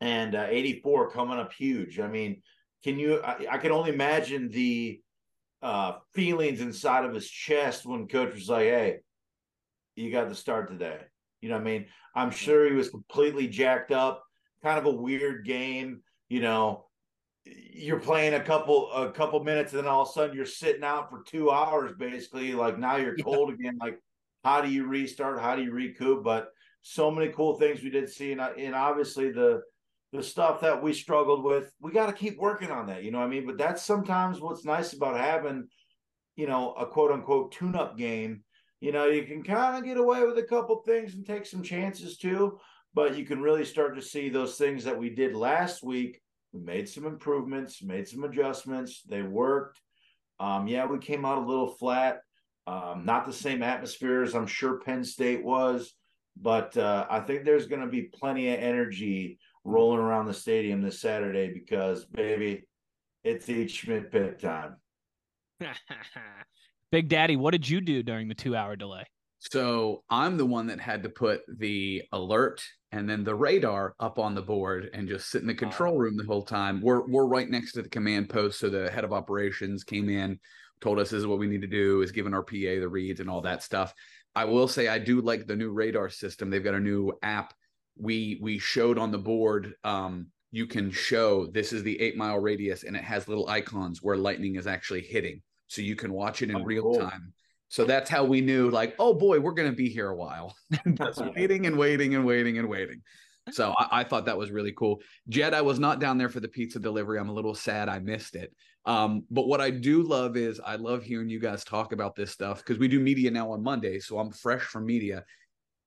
[0.00, 1.98] and uh, 84 coming up huge.
[1.98, 2.42] I mean,
[2.84, 3.20] can you?
[3.22, 5.00] I, I can only imagine the
[5.60, 8.98] uh, feelings inside of his chest when coach was like, "Hey,
[9.96, 11.00] you got to start today."
[11.40, 11.86] You know what I mean?
[12.14, 14.22] I'm sure he was completely jacked up.
[14.62, 16.00] Kind of a weird game.
[16.28, 16.86] You know,
[17.72, 20.82] you're playing a couple a couple minutes and then all of a sudden you're sitting
[20.82, 23.54] out for two hours basically like now you're cold yeah.
[23.54, 24.00] again like
[24.44, 26.48] how do you restart how do you recoup but
[26.82, 29.60] so many cool things we did see and, and obviously the
[30.12, 33.18] the stuff that we struggled with we got to keep working on that you know
[33.18, 35.68] what i mean but that's sometimes what's nice about having
[36.36, 38.42] you know a quote unquote tune up game
[38.86, 41.62] you know you can kind of get away with a couple things and take some
[41.62, 42.58] chances too
[42.94, 46.22] but you can really start to see those things that we did last week
[46.56, 49.02] we made some improvements, made some adjustments.
[49.02, 49.80] They worked.
[50.40, 52.20] Um, yeah, we came out a little flat.
[52.66, 55.94] Um, not the same atmosphere as I'm sure Penn State was,
[56.36, 60.82] but uh, I think there's going to be plenty of energy rolling around the stadium
[60.82, 62.66] this Saturday because, baby,
[63.22, 64.76] it's Eat Schmidt Pitt time.
[66.92, 69.04] Big Daddy, what did you do during the two hour delay?
[69.38, 74.18] So I'm the one that had to put the alert and then the radar up
[74.18, 76.80] on the board and just sit in the control room the whole time.
[76.80, 80.38] We're we're right next to the command post, so the head of operations came in,
[80.80, 83.20] told us this is what we need to do, is giving our PA the reads
[83.20, 83.92] and all that stuff.
[84.34, 86.48] I will say I do like the new radar system.
[86.50, 87.52] They've got a new app.
[87.98, 89.74] We we showed on the board.
[89.84, 94.02] Um, you can show this is the eight mile radius, and it has little icons
[94.02, 96.98] where lightning is actually hitting, so you can watch it in oh, real cool.
[96.98, 97.32] time
[97.68, 100.56] so that's how we knew, like, oh boy, we're going to be here a while.
[100.94, 103.02] Just waiting and waiting and waiting and waiting.
[103.52, 105.00] So I, I, thought that was really cool.
[105.28, 107.18] Jed, I was not down there for the pizza delivery.
[107.18, 108.52] I'm a little sad I missed it.
[108.86, 112.30] Um, but what I do love is I love hearing you guys talk about this
[112.30, 113.98] stuff because we do media now on Monday.
[113.98, 115.24] So I'm fresh from media.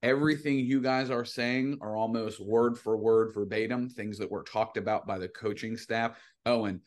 [0.04, 4.78] Everything you guys are saying are almost word for word verbatim things that were talked
[4.78, 6.18] about by the coaching staff.
[6.46, 6.84] Oh, and J-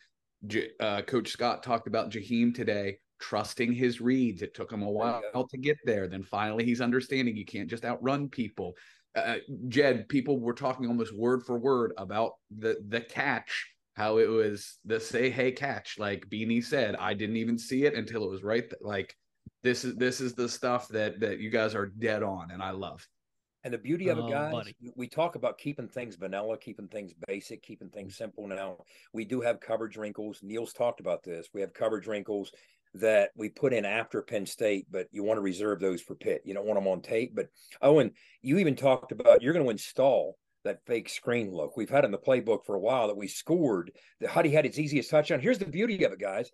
[0.80, 4.42] uh, Coach Scott talked about Jahiem today trusting his reads.
[4.42, 6.08] It took him a while to get there.
[6.08, 8.74] Then finally, he's understanding you can't just outrun people.
[9.16, 9.36] Uh, uh,
[9.68, 14.78] Jed, people were talking almost word for word about the the catch, how it was
[14.84, 15.98] the say hey catch.
[15.98, 18.68] Like Beanie said, I didn't even see it until it was right.
[18.68, 19.14] Th- like
[19.62, 22.70] this is this is the stuff that that you guys are dead on, and I
[22.70, 23.06] love.
[23.64, 27.12] And the beauty of it, oh, guys, we talk about keeping things vanilla, keeping things
[27.28, 27.92] basic, keeping mm.
[27.94, 28.46] things simple.
[28.46, 28.78] Now
[29.12, 30.40] we do have coverage wrinkles.
[30.42, 31.48] Neal's talked about this.
[31.54, 32.50] We have coverage wrinkles
[32.94, 36.42] that we put in after Penn State, but you want to reserve those for Pitt.
[36.44, 37.34] You don't want them on tape.
[37.34, 37.48] But
[37.80, 41.76] Owen, you even talked about you're going to install that fake screen look.
[41.76, 43.92] We've had in the playbook for a while that we scored.
[44.20, 45.40] That Huddy had its easiest touchdown.
[45.40, 46.50] Here's the beauty of it, guys.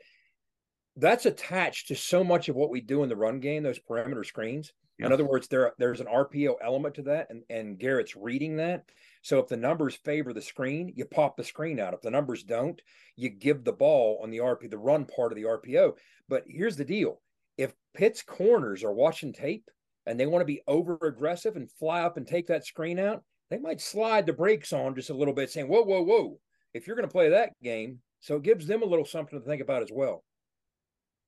[0.99, 4.25] That's attached to so much of what we do in the run game, those perimeter
[4.25, 4.73] screens.
[4.99, 5.07] Yep.
[5.07, 8.85] In other words, there there's an RPO element to that, and, and Garrett's reading that.
[9.23, 11.95] So if the numbers favor the screen, you pop the screen out.
[11.95, 12.81] If the numbers don't,
[13.15, 15.93] you give the ball on the RP, the run part of the RPO.
[16.29, 17.21] But here's the deal:
[17.57, 19.71] if Pitt's corners are watching tape
[20.05, 23.23] and they want to be over aggressive and fly up and take that screen out,
[23.51, 26.41] they might slide the brakes on just a little bit, saying, "Whoa, whoa, whoa!"
[26.75, 29.47] If you're going to play that game, so it gives them a little something to
[29.47, 30.25] think about as well.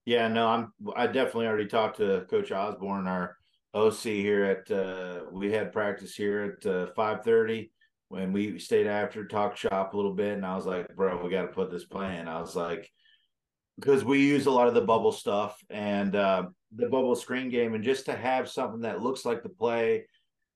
[0.06, 0.72] Yeah, no, I'm.
[0.96, 3.36] I definitely already talked to Coach Osborne, our
[3.74, 4.70] OC here at.
[4.70, 7.70] Uh, we had practice here at uh, five thirty
[8.08, 11.30] when we stayed after, talk shop a little bit, and I was like, "Bro, we
[11.30, 12.90] got to put this plan." I was like,
[13.76, 17.74] because we use a lot of the bubble stuff and uh, the bubble screen game,
[17.74, 20.06] and just to have something that looks like the play.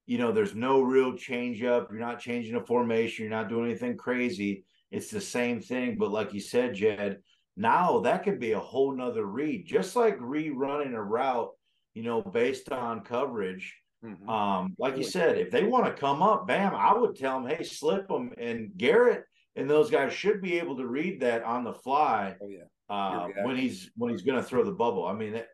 [0.07, 1.89] You know, there's no real change up.
[1.91, 3.25] You're not changing a formation.
[3.25, 4.65] You're not doing anything crazy.
[4.91, 7.21] It's the same thing, but like you said, Jed
[7.57, 11.51] now that could be a whole nother read, just like rerunning a route,
[11.95, 13.75] you know, based on coverage.
[14.05, 14.29] Mm-hmm.
[14.29, 17.49] Um, like you said, if they want to come up, bam, I would tell them,
[17.49, 18.33] hey, slip them.
[18.37, 19.25] And Garrett
[19.57, 22.37] and those guys should be able to read that on the fly.
[22.43, 22.65] Oh yeah.
[22.87, 25.07] Uh, when he's when he's going to throw the bubble.
[25.07, 25.49] I mean, it,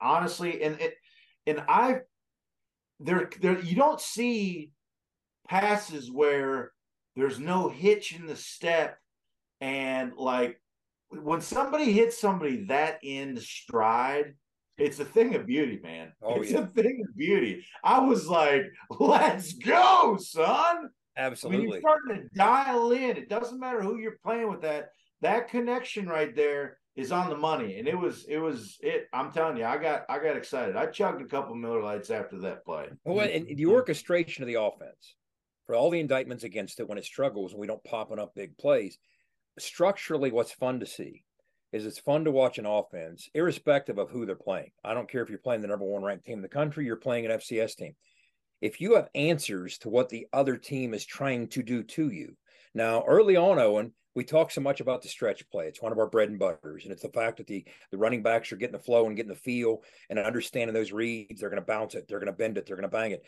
[0.00, 0.94] honestly, and it,
[1.46, 1.98] and I,
[3.00, 4.70] there, there, you don't see
[5.46, 6.72] passes where
[7.16, 8.98] there's no hitch in the step
[9.60, 10.60] and like
[11.10, 14.34] when somebody hits somebody that in stride,
[14.76, 16.12] it's a thing of beauty, man.
[16.22, 16.60] Oh, it's yeah.
[16.60, 17.64] a thing of beauty.
[17.82, 18.64] I was like,
[19.00, 20.90] let's go, son.
[21.16, 21.66] Absolutely.
[21.66, 24.90] When you're starting to dial in, it doesn't matter who you're playing with that.
[25.20, 27.78] That connection right there is on the money.
[27.78, 29.08] And it was, it was it.
[29.12, 30.76] I'm telling you, I got I got excited.
[30.76, 32.86] I chugged a couple Miller Lites after that play.
[33.04, 35.16] Well, and the orchestration of the offense
[35.66, 38.56] for all the indictments against it when it struggles and we don't popping up big
[38.56, 38.96] plays
[39.62, 41.24] structurally, what's fun to see
[41.72, 44.70] is it's fun to watch an offense, irrespective of who they're playing.
[44.82, 46.96] I don't care if you're playing the number one ranked team in the country, you're
[46.96, 47.94] playing an FCS team.
[48.60, 52.36] If you have answers to what the other team is trying to do to you.
[52.74, 55.66] Now, early on, Owen, we talk so much about the stretch play.
[55.66, 56.84] It's one of our bread and butters.
[56.84, 59.30] And it's the fact that the, the running backs are getting the flow and getting
[59.30, 61.40] the feel and understanding those reads.
[61.40, 63.24] They're going to bounce it, they're going to bend it, they're going to bang it.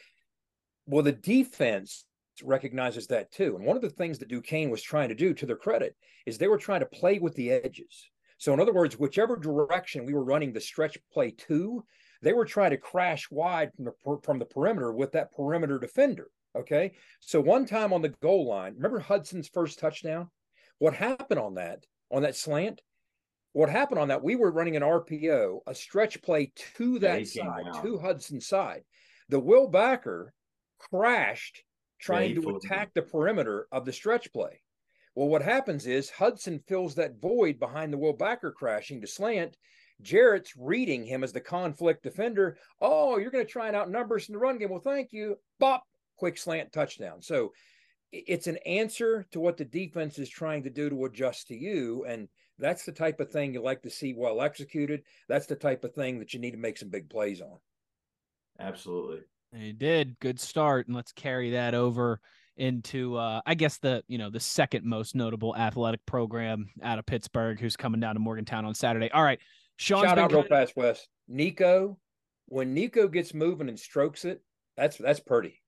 [0.87, 2.05] Well, the defense
[2.43, 3.57] recognizes that too.
[3.57, 6.39] And one of the things that Duquesne was trying to do, to their credit, is
[6.39, 8.11] they were trying to play with the edges.
[8.39, 11.85] So, in other words, whichever direction we were running the stretch play to,
[12.23, 16.31] they were trying to crash wide from the from the perimeter with that perimeter defender.
[16.57, 20.31] Okay, so one time on the goal line, remember Hudson's first touchdown?
[20.79, 22.81] What happened on that on that slant?
[23.53, 24.23] What happened on that?
[24.23, 28.83] We were running an RPO, a stretch play to that side, to Hudson's side.
[29.29, 30.33] The Will Backer
[30.79, 31.63] crashed
[32.01, 34.61] trying to attack the perimeter of the stretch play.
[35.15, 39.57] Well, what happens is Hudson fills that void behind the Will Backer crashing to slant.
[40.03, 42.57] Garrett's reading him as the conflict defender.
[42.81, 44.71] Oh, you're going to try and outnumber us in the run game.
[44.71, 45.37] Well, thank you.
[45.59, 45.85] Bop,
[46.17, 47.21] quick slant touchdown.
[47.21, 47.53] So
[48.13, 52.05] it's an answer to what the defense is trying to do to adjust to you.
[52.09, 55.03] And that's the type of thing you like to see well executed.
[55.29, 57.59] That's the type of thing that you need to make some big plays on.
[58.59, 59.21] Absolutely.
[59.55, 60.19] He did.
[60.21, 60.87] Good start.
[60.87, 62.21] And let's carry that over
[62.57, 67.07] into uh, I guess the you know the second most notable athletic program out of
[67.07, 69.11] Pittsburgh, who's coming down to Morgantown on Saturday.
[69.11, 69.41] All right,
[69.77, 70.05] Sean.
[70.05, 71.07] Shout out real fast, Wes.
[71.27, 71.99] Nico,
[72.47, 74.43] when Nico gets moving and strokes it,
[74.77, 75.61] that's that's pretty.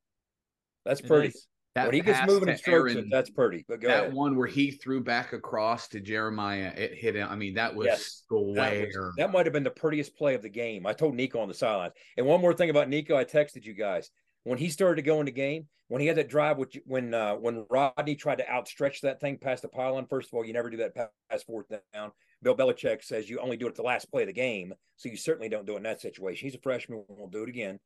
[0.85, 1.33] That's pretty.
[1.75, 3.65] That when he gets moving and strokes Aaron, it, that's pretty.
[3.67, 4.13] But that ahead.
[4.13, 7.29] one where he threw back across to Jeremiah, it hit him.
[7.31, 8.55] I mean, that was yes, square.
[8.55, 10.87] That, was, that might have been the prettiest play of the game.
[10.87, 11.95] I told Nico on the sidelines.
[12.19, 14.11] And one more thing about Nico, I texted you guys
[14.45, 15.67] when he started to go in the game.
[15.89, 19.37] When he had that drive, which when uh, when Rodney tried to outstretch that thing
[19.37, 20.07] past the pylon.
[20.07, 22.13] First of all, you never do that pass fourth down.
[22.43, 25.11] Bill Belichick says you only do it at the last play of the game, so
[25.11, 26.47] you certainly don't do it in that situation.
[26.47, 27.79] He's a freshman; won't do it again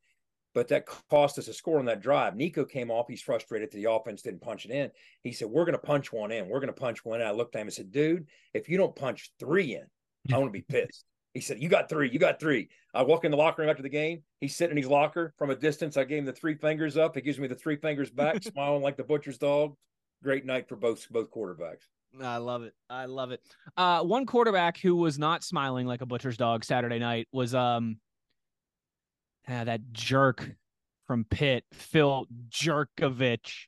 [0.56, 2.34] but that cost us a score on that drive.
[2.34, 3.08] Nico came off.
[3.10, 4.90] He's frustrated that the offense didn't punch it in.
[5.22, 6.48] He said, We're going to punch one in.
[6.48, 7.26] We're going to punch one in.
[7.26, 9.84] I looked at him and said, Dude, if you don't punch three in,
[10.32, 11.04] I want to be pissed.
[11.34, 12.08] He said, You got three.
[12.08, 12.70] You got three.
[12.94, 14.22] I walk in the locker room after the game.
[14.40, 15.98] He's sitting in his locker from a distance.
[15.98, 17.16] I gave him the three fingers up.
[17.16, 19.76] He gives me the three fingers back, smiling like the butcher's dog.
[20.22, 21.84] Great night for both both quarterbacks.
[22.18, 22.72] I love it.
[22.88, 23.42] I love it.
[23.76, 27.98] Uh, one quarterback who was not smiling like a butcher's dog Saturday night was um
[29.48, 30.56] ah, that jerk
[31.06, 33.40] from Pitt, Phil Jurkovec.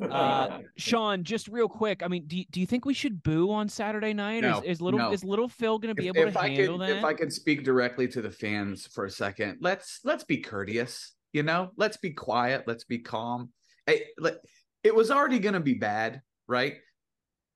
[0.00, 2.02] Uh, Sean, just real quick.
[2.02, 4.40] I mean, do you, do you think we should boo on Saturday night?
[4.40, 5.12] No, is, is little no.
[5.12, 6.98] is little Phil going to be if, able if to I handle could, that?
[6.98, 11.14] If I could speak directly to the fans for a second, let's let's be courteous.
[11.32, 12.64] You know, let's be quiet.
[12.66, 13.50] Let's be calm.
[13.86, 14.06] Hey,
[14.82, 16.74] it was already going to be bad, right?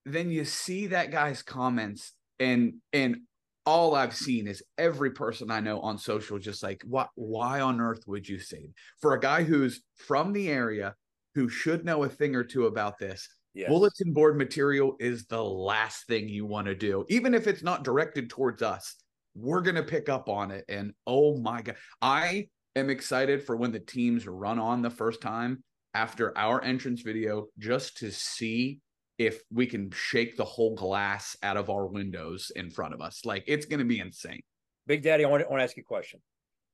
[0.07, 3.23] Then you see that guy's comments, and and
[3.69, 7.83] all I've seen is every person I know on social just like, what why on
[7.83, 10.95] earth would you say for a guy who's from the area
[11.35, 13.29] who should know a thing or two about this?
[13.53, 13.69] Yes.
[13.69, 17.85] Bulletin board material is the last thing you want to do, even if it's not
[17.85, 18.97] directed towards us.
[19.35, 23.73] We're gonna pick up on it, and oh my god, I am excited for when
[23.73, 25.63] the teams run on the first time
[25.93, 28.81] after our entrance video, just to see
[29.19, 33.25] if we can shake the whole glass out of our windows in front of us.
[33.25, 34.41] Like it's going to be insane.
[34.87, 36.21] Big Daddy, I want, to, I want to ask you a question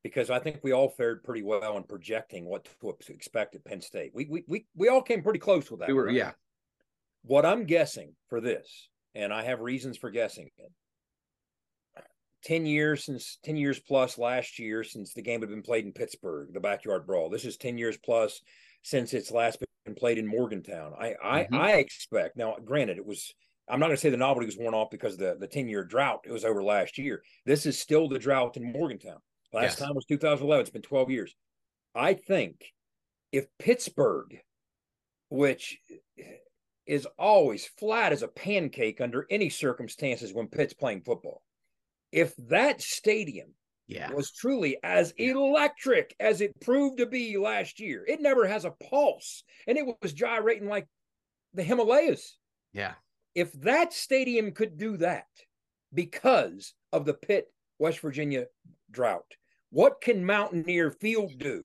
[0.03, 3.81] because I think we all fared pretty well in projecting what to expect at Penn
[3.81, 4.11] State.
[4.13, 5.89] We we we, we all came pretty close with that.
[5.89, 6.15] We were, right?
[6.15, 6.31] yeah.
[7.23, 10.71] What I'm guessing for this, and I have reasons for guessing it.
[12.43, 15.91] 10 years since 10 years plus last year since the game had been played in
[15.91, 17.27] Pittsburgh, the backyard brawl.
[17.27, 18.39] This is 10 years plus
[18.83, 19.59] since it's last
[19.95, 20.93] been played in Morgantown.
[20.99, 21.55] I I, mm-hmm.
[21.55, 22.55] I expect now.
[22.63, 23.33] Granted, it was.
[23.67, 25.83] I'm not going to say the novelty was worn off because the the 10 year
[25.83, 27.23] drought it was over last year.
[27.45, 29.17] This is still the drought in Morgantown.
[29.53, 29.79] Last yes.
[29.79, 30.61] time was 2011.
[30.61, 31.35] It's been 12 years.
[31.95, 32.63] I think
[33.31, 34.37] if Pittsburgh,
[35.29, 35.79] which
[36.85, 41.41] is always flat as a pancake under any circumstances when Pitt's playing football,
[42.11, 43.53] if that stadium
[43.87, 44.09] yeah.
[44.09, 48.03] It was truly as electric as it proved to be last year.
[48.07, 50.87] It never has a pulse, and it was gyrating like
[51.53, 52.37] the Himalayas.
[52.73, 52.93] Yeah.
[53.35, 55.27] If that stadium could do that
[55.93, 58.45] because of the Pitt, West Virginia
[58.89, 59.25] drought,
[59.69, 61.61] what can Mountaineer Field do?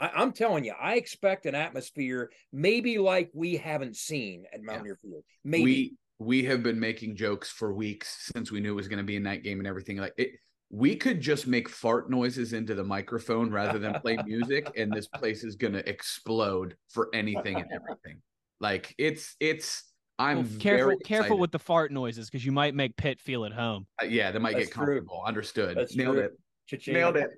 [0.00, 4.98] I, am telling you, I expect an atmosphere maybe like we haven't seen at Mountaineer
[5.04, 5.10] yeah.
[5.10, 5.24] Field.
[5.44, 5.64] Maybe.
[5.64, 9.04] We, we have been making jokes for weeks since we knew it was going to
[9.04, 9.98] be a night game and everything.
[9.98, 10.30] Like it,
[10.72, 15.06] we could just make fart noises into the microphone rather than play music and this
[15.06, 18.22] place is going to explode for anything and everything.
[18.58, 19.84] Like it's it's
[20.18, 23.52] i'm well, careful careful with the fart noises because you might make Pitt feel at
[23.52, 23.86] home.
[24.00, 25.18] Uh, yeah they might That's get comfortable.
[25.18, 25.28] True.
[25.28, 25.76] understood.
[25.76, 26.24] That's nailed true.
[26.24, 26.32] it.
[26.68, 26.94] Cha-ching.
[26.94, 27.30] nailed it.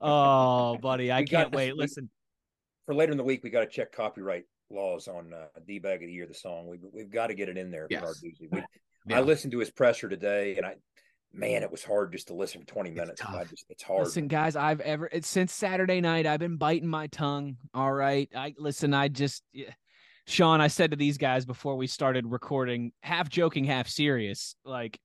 [0.00, 1.76] Oh buddy i we can't wait.
[1.76, 2.10] listen.
[2.86, 6.08] for later in the week we got to check copyright laws on uh, d-bag of
[6.08, 6.66] the year the song.
[6.66, 8.20] We, we've got to get it in there yes.
[8.22, 8.64] we,
[9.06, 9.18] yeah.
[9.18, 10.76] I listened to his presser today, and I
[11.34, 13.20] man, it was hard just to listen for 20 minutes.
[13.20, 14.04] It's, just, it's hard.
[14.04, 17.56] Listen, guys, I've ever it's since Saturday night, I've been biting my tongue.
[17.74, 18.28] All right.
[18.34, 19.70] I listen, I just yeah.
[20.26, 24.98] Sean, I said to these guys before we started recording, half joking, half serious, like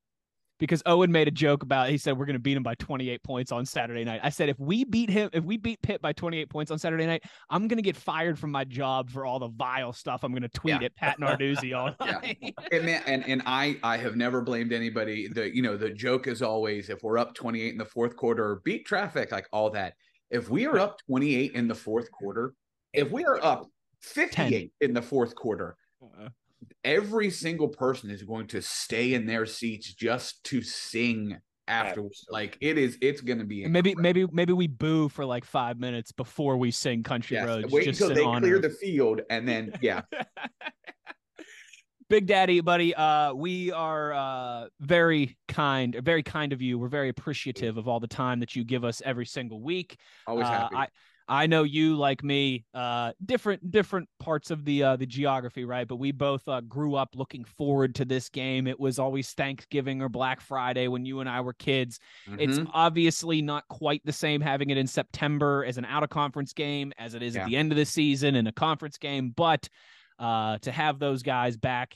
[0.60, 3.24] because Owen made a joke about he said we're going to beat him by 28
[3.24, 4.20] points on Saturday night.
[4.22, 7.06] I said if we beat him, if we beat Pitt by 28 points on Saturday
[7.06, 10.32] night, I'm going to get fired from my job for all the vile stuff I'm
[10.32, 10.86] going to tweet yeah.
[10.86, 12.38] at Pat Narduzzi all night.
[12.42, 12.52] Yeah.
[12.72, 15.28] and, and and I I have never blamed anybody.
[15.28, 18.62] The you know the joke is always if we're up 28 in the fourth quarter,
[18.64, 19.94] beat traffic like all that.
[20.30, 22.54] If we are up 28 in the fourth quarter,
[22.94, 23.68] if we are up
[24.02, 24.90] 58 10.
[24.90, 26.30] in the fourth quarter, uh-uh
[26.84, 31.38] every single person is going to stay in their seats just to sing
[31.68, 32.26] afterwards.
[32.30, 35.80] Like it is, it's going to be maybe, maybe, maybe we boo for like five
[35.80, 37.46] minutes before we sing "Country yes.
[37.46, 40.02] Roads." Wait until they clear the field, and then yeah.
[42.10, 46.80] Big Daddy, buddy, uh, we are uh, very kind, very kind of you.
[46.80, 49.96] We're very appreciative of all the time that you give us every single week.
[50.26, 50.76] Always uh, happy.
[50.76, 50.88] I,
[51.30, 55.88] I know you like me, uh, different different parts of the uh, the geography, right?
[55.88, 58.66] But we both uh, grew up looking forward to this game.
[58.66, 62.00] It was always Thanksgiving or Black Friday when you and I were kids.
[62.28, 62.40] Mm-hmm.
[62.40, 66.52] It's obviously not quite the same having it in September as an out of conference
[66.52, 67.42] game as it is yeah.
[67.42, 69.70] at the end of the season in a conference game, but
[70.18, 71.96] uh, to have those guys back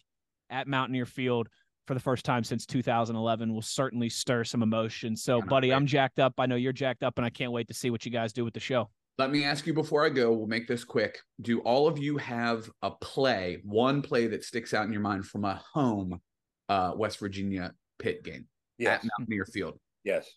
[0.52, 1.50] at Mountaineer Field
[1.88, 5.16] for the first time since 2011 will certainly stir some emotion.
[5.16, 6.36] So, buddy, I'm jacked up.
[6.38, 8.46] I know you're jacked up, and I can't wait to see what you guys do
[8.46, 8.90] with the show.
[9.20, 11.20] Let me ask you before I go, we'll make this quick.
[11.42, 15.28] Do all of you have a play, one play that sticks out in your mind
[15.28, 16.20] from a home
[16.68, 18.48] uh, West Virginia Pitt game
[18.80, 19.04] yes.
[19.04, 19.78] at Mountaineer Field?
[20.04, 20.28] Yes.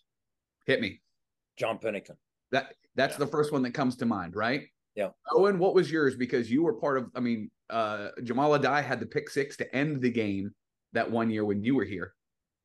[0.67, 1.01] Hit me.
[1.57, 2.17] John Pennington.
[2.51, 3.19] That that's yeah.
[3.19, 4.61] the first one that comes to mind, right?
[4.95, 5.09] Yeah.
[5.31, 6.15] Owen, what was yours?
[6.15, 9.75] Because you were part of, I mean, uh Jamal Adai had the pick six to
[9.75, 10.51] end the game
[10.93, 12.13] that one year when you were here.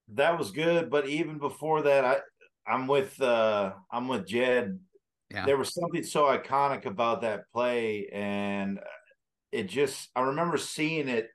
[0.09, 2.19] That was good, but even before that, I
[2.67, 4.79] I'm with uh I'm with Jed
[5.33, 5.47] yeah.
[5.47, 8.81] There was something so iconic about that play, and
[9.51, 11.29] it just I remember seeing it.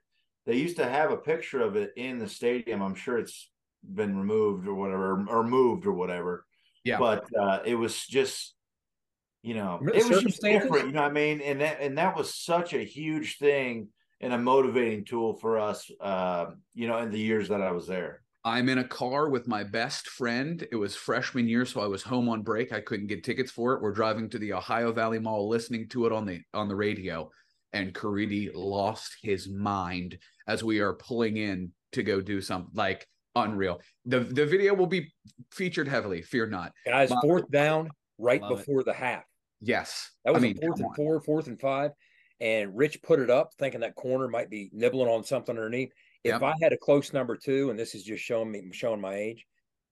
[0.46, 2.80] They used to have a picture of it in the stadium.
[2.82, 3.50] I'm sure it's
[3.82, 6.46] been removed or whatever, or moved or whatever.
[6.84, 6.98] Yeah.
[6.98, 8.54] But uh, it was just,
[9.42, 10.86] you know, it was just different.
[10.86, 11.40] You know what I mean?
[11.40, 13.88] And that and that was such a huge thing
[14.20, 15.90] and a motivating tool for us.
[16.00, 18.22] Uh, you know, in the years that I was there.
[18.44, 20.66] I'm in a car with my best friend.
[20.70, 22.72] It was freshman year, so I was home on break.
[22.72, 23.82] I couldn't get tickets for it.
[23.82, 27.30] We're driving to the Ohio Valley Mall, listening to it on the on the radio,
[27.72, 32.70] and Caridi lost his mind as we are pulling in to go do something.
[32.74, 33.80] Like unreal.
[34.06, 35.12] The the video will be
[35.52, 36.22] featured heavily.
[36.22, 37.10] Fear not, guys.
[37.10, 38.56] My- fourth down, right Love it.
[38.58, 39.24] before the half.
[39.60, 41.90] Yes, That was I mean, fourth and four, fourth and five,
[42.40, 45.90] and Rich put it up, thinking that corner might be nibbling on something underneath.
[46.24, 46.42] If Yep.
[46.42, 49.46] I had a close number two, and this is just showing me showing my age,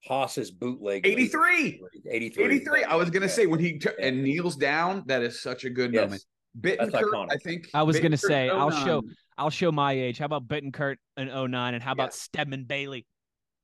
[0.07, 1.05] Hoss's bootleg.
[1.05, 1.13] lead.
[1.19, 1.81] 83.
[2.11, 2.45] 83.
[2.45, 2.85] 83.
[2.85, 3.33] I was gonna Yeah.
[3.33, 4.07] say when he t- Yeah.
[4.07, 6.05] and kneels down, that is such a good Yes.
[6.05, 6.25] moment.
[6.61, 7.33] Bitancurt, iconic.
[7.33, 7.71] I think.
[7.75, 10.19] I was gonna Bitancurt say, I'll show- oh I'll show my age.
[10.19, 12.17] How about Bitancurt in 09 and how about Yeah.
[12.17, 13.05] Stedman Bailey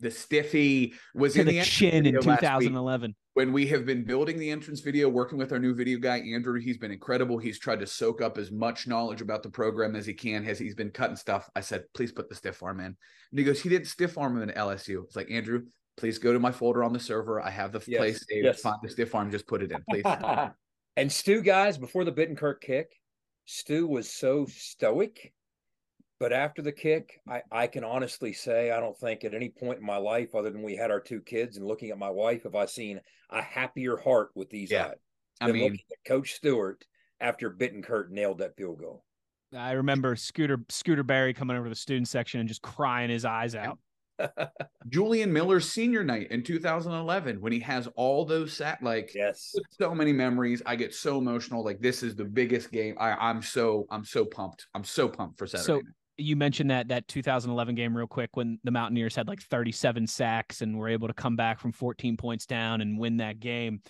[0.03, 2.69] the stiffy was to in the, the chin in video last week.
[2.69, 3.15] 2011?
[3.35, 6.61] when we have been building the entrance video, working with our new video guy, Andrew,
[6.61, 7.39] he's been incredible.
[7.39, 10.47] He's tried to soak up as much knowledge about the program as he can.
[10.47, 12.87] As he's been cutting stuff, I said, please put the stiff arm in.
[12.87, 12.97] And
[13.39, 15.03] he goes, he didn't stiff arm him in LSU.
[15.05, 15.63] It's like, Andrew,
[15.97, 17.41] please go to my folder on the server.
[17.41, 18.45] I have the Yes, place saved.
[18.45, 18.61] yes.
[18.61, 20.05] Find the stiff arm, just put it in, please.
[20.95, 22.93] And Stu, guys, before the Bitancurt kick,
[23.47, 25.33] Stu was so stoic.
[26.23, 29.81] But after the kick, I, I can honestly say I don't think at any point
[29.81, 32.45] in my life, other than we had our two kids and looking at my wife,
[32.45, 33.01] have I seen
[33.31, 34.87] a happier heart with these Yeah.
[34.87, 34.95] eyes
[35.41, 36.85] I mean, looking at Coach Stewart
[37.21, 39.05] after Bitancurt nailed that field goal.
[39.53, 43.25] I remember Scooter Scooter Berry coming over to the student section and just crying his
[43.25, 43.81] eyes out.
[44.89, 49.57] Julian Miller's senior night in 2011 when he has all those sat like Yes.
[49.73, 50.63] so many memories.
[50.67, 51.65] I get so emotional.
[51.65, 52.95] Like this is the biggest game.
[53.01, 54.69] I, I'm so I'm so pumped.
[54.73, 55.67] I'm so pumped for Saturday.
[55.67, 55.85] So- night.
[56.23, 60.63] You mentioned that that 2011 game real quick when the Mountaineers had like 37 sacks
[60.63, 63.83] and were able to come back from 14 points down and win that game.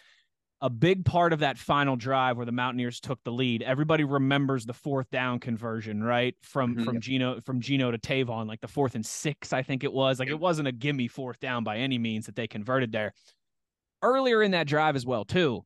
[0.61, 3.63] A big part of that final drive where the Mountaineers took the lead.
[3.63, 6.37] Everybody remembers the fourth down conversion, right?
[6.43, 6.85] From Mhm.
[6.85, 10.21] from Geno from Geno to Tavon, like the fourth and six, I think it was.
[10.21, 13.13] Like it wasn't a gimme fourth down by any means that they converted there.
[14.03, 15.65] Earlier in that drive as well, too.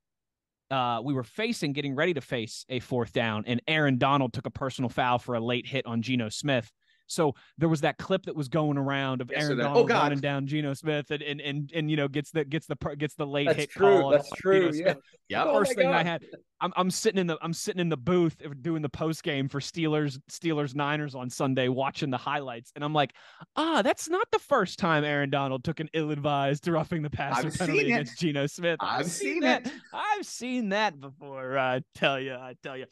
[0.70, 4.46] Uh, we were facing, getting ready to face a fourth down, and Aaron Donald took
[4.46, 6.70] a personal foul for a late hit on Geno Smith.
[7.06, 9.88] So there was that clip that was going around of Yes, Aaron that- oh, Donald
[9.88, 10.02] God.
[10.04, 13.14] running down Geno Smith and, and and and you know gets the gets the gets
[13.14, 14.00] the late That's hit true.
[14.00, 14.10] call.
[14.10, 14.70] That's true.
[14.72, 14.92] Geno Yeah.
[14.92, 14.98] Smith.
[15.28, 15.46] Yep.
[15.48, 16.24] Oh First thing I had,
[16.60, 19.58] I'm I'm sitting in the I'm sitting in the booth doing the post game for
[19.60, 23.12] Steelers Steelers Niners on Sunday, watching the highlights, and I'm like,
[23.56, 27.58] ah, that's not the first time Aaron Donald took an ill-advised roughing the passer I've
[27.58, 28.76] penalty seen against Geno Smith.
[28.80, 29.66] I've seen that.
[29.66, 29.72] it.
[29.92, 31.58] I've seen that before.
[31.58, 32.86] I tell you, I tell you.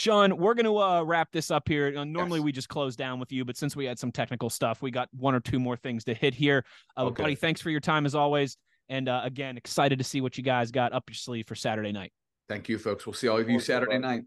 [0.00, 1.92] Sean, we're going to uh, wrap this up here.
[1.94, 2.44] Uh, normally Yes.
[2.44, 5.10] we just close down with you, but since we had some technical stuff, we got
[5.12, 6.64] one or two more things to hit here.
[6.96, 7.22] Uh, Okay.
[7.22, 8.56] buddy, thanks for your time as always.
[8.88, 11.92] And uh, again, excited to see what you guys got up your sleeve for Saturday
[11.92, 12.14] night.
[12.48, 13.04] Thank you, folks.
[13.06, 14.22] We'll see all of you Saturday night.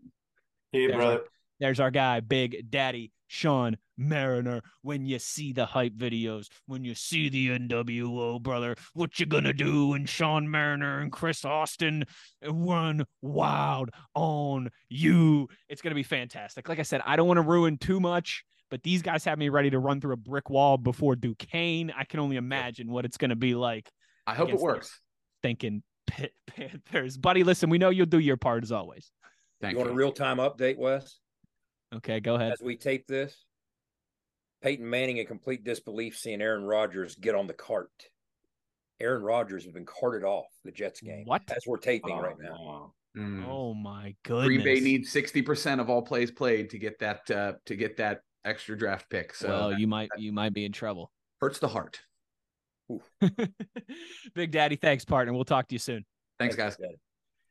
[0.72, 1.22] Hey, There's brother.
[1.64, 4.62] There's our guy, Big Daddy Sean Mariner.
[4.82, 9.54] When you see the hype videos, when you see the NWO, brother, what you gonna
[9.54, 12.04] do when Sean Mariner and Chris Austin
[12.46, 15.48] run wild on you?
[15.70, 16.68] It's gonna be fantastic.
[16.68, 19.48] Like I said, I don't want to ruin too much, but these guys have me
[19.48, 21.94] ready to run through a brick wall before Duquesne.
[21.98, 23.90] I can only imagine what it's gonna be like
[24.28, 25.00] I hope it works.
[25.42, 27.16] thinking Pitt Panthers.
[27.16, 29.14] Buddy, listen, we know you'll do your part as always.
[29.62, 29.86] Thank you you.
[29.86, 31.20] want a real time update, Wes?
[31.98, 32.54] Okay, go ahead.
[32.54, 33.36] As we tape this,
[34.62, 37.92] Peyton Manning in complete disbelief seeing Aaron Rodgers get on the cart.
[39.00, 41.26] Aaron Rodgers has been carted off the Jets game.
[41.26, 41.42] What?
[41.50, 42.52] As we're taping Oh, right now.
[42.60, 42.94] wow.
[43.18, 43.46] Mm.
[43.48, 44.48] Oh my goodness.
[44.48, 47.98] Green Bay needs sixty percent of all plays played to get that uh, to get
[47.98, 49.36] that extra draft pick.
[49.36, 51.12] So well, that you might you might be in trouble.
[51.40, 52.00] hurts the heart.
[54.34, 55.34] Big Daddy, thanks, partner.
[55.34, 56.06] We'll talk to you soon.
[56.40, 56.76] Thanks, guys.
[56.78, 56.96] Daddy.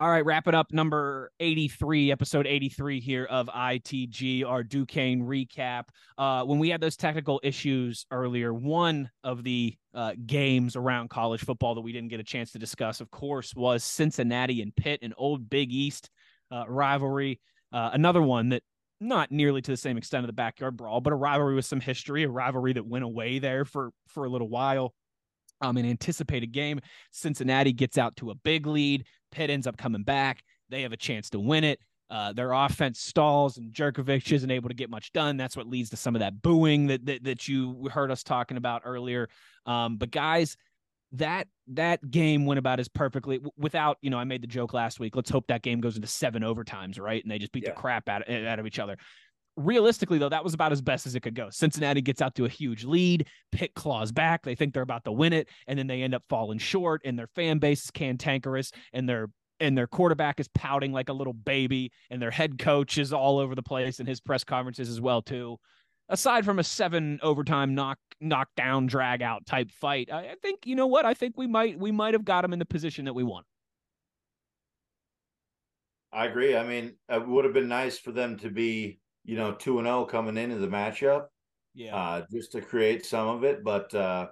[0.03, 5.85] All right, wrapping up number 83, episode 83 here of ITG, our Duquesne recap.
[6.19, 11.45] Uh, when we had those technical issues earlier, one of the uh, games around college
[11.45, 14.99] football that we didn't get a chance to discuss, of course, was Cincinnati and Pitt,
[15.03, 16.11] an old Big East
[16.51, 17.41] uh, rivalry.
[17.73, 18.65] Uh, another one that
[19.01, 21.81] not nearly to the same extent of the backyard brawl, but a rivalry with some
[21.81, 24.95] history, a rivalry that went away there for for a little while.
[25.63, 26.81] Um, an anticipated game.
[27.13, 29.07] Cincinnati gets out to a big lead.
[29.31, 30.43] Pitt ends up coming back.
[30.69, 31.79] They have a chance to win it.
[32.11, 35.39] Uh, their offense stalls, and Jurkovec isn't able to get much done.
[35.39, 38.59] That's what leads to some of that booing that that, that you heard us talking
[38.59, 39.29] about earlier.
[39.65, 40.57] Um, but guys,
[41.13, 44.19] that that game went about as perfectly without you know.
[44.19, 45.17] I made the joke last week.
[45.17, 47.23] Let's hope that game goes into seven overtimes, right?
[47.23, 47.71] And they just beat Yeah.
[47.71, 48.97] the crap out of, out of each other.
[49.57, 51.51] Realistically, though, that was about as best as it could go.
[51.51, 53.27] Cincinnati gets out to a huge lead.
[53.51, 54.43] Pitt claws back.
[54.43, 57.03] They think they're about to win it, and then they end up falling short.
[57.05, 59.29] And their fan base is cantankerous, and their
[59.61, 63.39] and their quarterback is pouting like a little baby, and their head coach is all
[63.39, 65.59] over the place in his press conferences as well too.
[66.09, 70.77] Aside from a seven overtime knock knockdown drag out type fight, I, I think you
[70.77, 73.15] know what I think we might we might have got him in the position that
[73.15, 73.47] we want.
[76.13, 76.57] I agree.
[76.57, 79.87] I mean, it would have been nice for them to be, you know, two and
[79.87, 81.27] zero coming into the matchup,
[81.75, 83.65] Yeah, uh, just to create some of it.
[83.65, 84.29] But uh,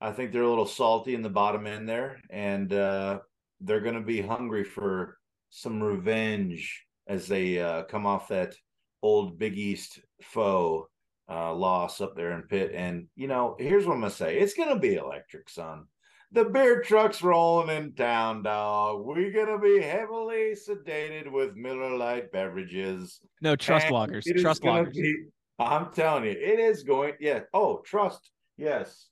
[0.00, 3.20] I think they're a little salty in the bottom end there, and uh,
[3.60, 5.18] they're going to be hungry for
[5.50, 8.54] some revenge as they uh, come off that
[9.02, 10.88] old Big East foe
[11.28, 12.72] uh, loss up there in Pitt.
[12.74, 15.86] And you know, here's what I'm gonna say: it's going to be electric, son.
[16.34, 19.04] The beer truck's rolling in town, dog.
[19.04, 23.20] We're gonna be heavily sedated with Miller Lite beverages.
[23.42, 24.24] No trust And loggers.
[24.38, 24.94] Trust gonna loggers.
[24.94, 25.24] be-
[25.58, 27.14] I'm telling you, it is going.
[27.20, 27.40] Yeah.
[27.52, 28.30] Oh, trust.
[28.56, 29.08] Yes.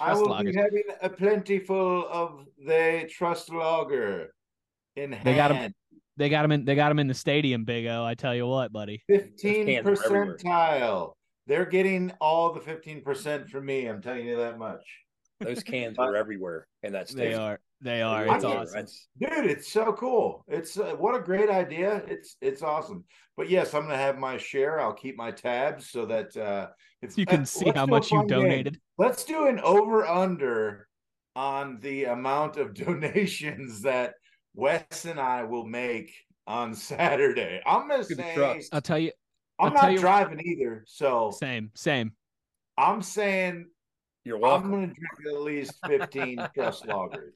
[0.00, 0.52] I Trust will loggers.
[0.54, 4.32] be having a plentiful of the trust logger
[4.96, 5.74] in They got 'em- hand.
[6.16, 6.64] They got them in.
[6.64, 8.04] They got them in the stadium, Big O.
[8.04, 9.02] I tell you what, buddy.
[9.08, 11.14] Fifteen cans percentile.
[11.48, 13.86] They're getting all the fifteen percent from me.
[13.86, 14.82] I'm telling you that much,
[15.40, 17.30] Those cans are everywhere in that state.
[17.30, 17.60] They are.
[17.80, 18.24] They are.
[18.26, 18.56] It's get it.
[18.56, 18.74] awesome.
[18.74, 19.46] That's- dude.
[19.50, 20.44] It's so cool.
[20.48, 22.02] It's uh, what a great idea.
[22.08, 23.04] It's it's awesome.
[23.36, 24.80] But yes, I'm gonna have my share.
[24.80, 26.68] I'll keep my tabs so that uh,
[27.02, 28.42] if You can uh, see how much you fun game.
[28.42, 28.80] donated.
[28.96, 30.88] Let's do an over under
[31.36, 34.14] on the amount of donations that
[34.54, 36.12] Wes and I will make
[36.46, 37.60] on Saturday.
[37.66, 38.72] I'm gonna Good say trust.
[38.72, 39.10] I'll tell you.
[39.58, 41.70] I'm I'll not you- driving either, so Same.
[41.74, 42.12] Same.
[42.78, 43.66] I'm saying
[44.24, 47.34] You're I'm gonna drink at least 15 trust loggers.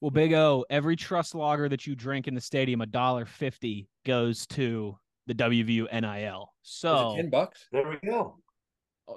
[0.00, 3.88] Well, Big O, every trust logger that you drink in the stadium, a dollar fifty
[4.04, 4.96] goes to
[5.26, 6.52] the WVU NIL.
[6.64, 7.66] Is So it ten bucks?
[7.72, 8.38] There we go.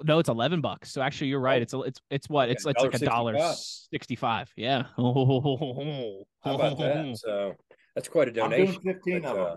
[0.04, 0.92] no, it's eleven bucks.
[0.92, 1.60] So actually, you're right.
[1.60, 1.62] Oh.
[1.62, 2.48] It's a, it's it's what?
[2.50, 3.36] It's Okay, it's like a dollar
[3.90, 4.52] sixty-five.
[4.56, 4.84] Yeah.
[4.96, 7.16] How about that?
[7.24, 7.54] So
[7.94, 8.82] that's quite a I'm doing donation.
[8.82, 9.46] 15 But, of them.
[9.46, 9.56] uh,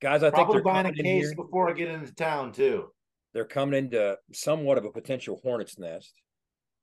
[0.00, 2.90] guys, I think they're buying a case before I get into town too.
[3.34, 6.14] They're coming into somewhat of a potential hornet's nest.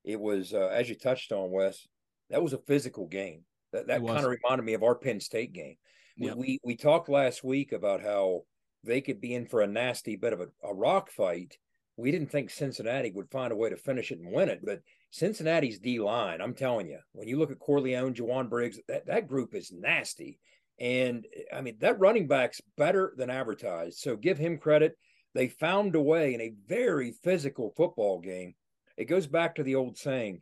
[0.03, 1.87] It was, uh, as you touched on, Wes.
[2.29, 3.43] That was a physical game.
[3.71, 5.75] That that kind of reminded me of our Penn State game.
[6.17, 8.43] We, we we talked last week about how
[8.83, 11.57] they could be in for a nasty bit of a, a rock fight.
[11.97, 14.81] We didn't think Cincinnati would find a way to finish it and win it, but
[15.11, 19.27] Cincinnati's D line, I'm telling you, when you look at Corleone, Jowon Briggs, that, that
[19.27, 20.39] group is nasty.
[20.79, 23.99] And I mean, that running back's better than advertised.
[23.99, 24.97] So give him credit.
[25.35, 28.55] They found a way in a very physical football game.
[28.97, 30.41] It goes back to the old saying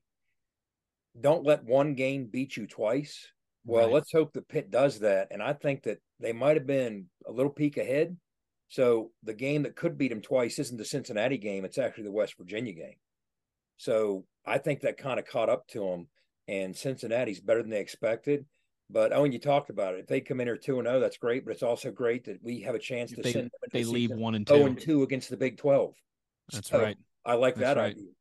[1.19, 3.27] don't let one game beat you twice.
[3.65, 3.93] Well, Right.
[3.93, 5.27] let's hope that Pitt does that.
[5.31, 8.17] And I think that they might have been a little peak ahead.
[8.69, 12.11] So the game that could beat them twice isn't the Cincinnati game, it's actually the
[12.13, 12.95] West Virginia game.
[13.75, 16.07] So I think that kind of caught up to them.
[16.47, 18.45] And Cincinnati's better than they expected.
[18.89, 19.99] But Owen, you talked about it.
[20.01, 21.43] If they come in here 2 and 0, that's great.
[21.45, 23.83] But it's also great that we have a chance If to they- send them They
[23.83, 24.65] leave one and oh two.
[24.65, 25.93] and 2 against the Big 12.
[26.51, 26.97] That's So, right.
[27.25, 27.95] I like That's that right.
[27.95, 28.11] idea.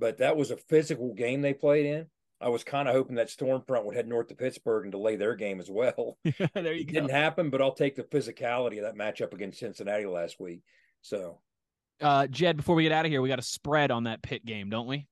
[0.00, 2.06] But that was a physical game they played in.
[2.40, 5.36] I was kind of hoping that Stormfront would head north to Pittsburgh and delay their
[5.36, 6.16] game as well.
[6.24, 6.92] there you It go.
[6.94, 10.62] didn't happen, but I'll take the physicality of that matchup against Cincinnati last week.
[11.02, 11.40] So,
[12.00, 14.44] Uh, Jed, before we get out of here, we got a spread on that Pitt
[14.46, 15.06] game, don't we?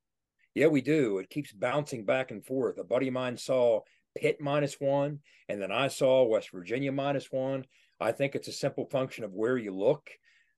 [0.55, 1.19] yeah, we do.
[1.19, 2.79] It keeps bouncing back and forth.
[2.79, 3.83] A buddy of mine saw
[4.17, 5.21] Pitt minus one,
[5.51, 7.65] and then I saw West Virginia minus one.
[8.01, 10.09] I think it's a simple function of where you look,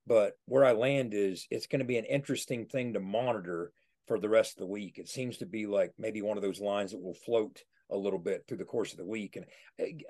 [0.06, 3.72] but where I land is it's going to be an interesting thing to monitor
[4.10, 4.98] for the rest of the week.
[4.98, 8.18] It seems to be like maybe one of those lines that will float a little
[8.18, 9.36] bit through the course of the week.
[9.36, 9.46] And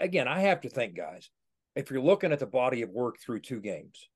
[0.01, 1.29] again, I have to think, guys,
[1.77, 4.09] if you're looking at the body of work through two games,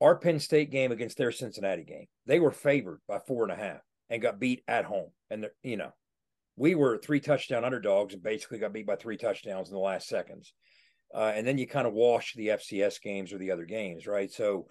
[0.00, 3.54] our Penn State game against their Cincinnati game, they were favored by four and a
[3.54, 5.10] half and got beat at home.
[5.30, 5.92] And you know,
[6.56, 10.08] we were three touchdown underdogs and basically got beat by three touchdowns in the last
[10.08, 10.54] seconds.
[11.14, 14.32] Uh, and then you kind of wash the FCS games or the other games, right?
[14.32, 14.68] So,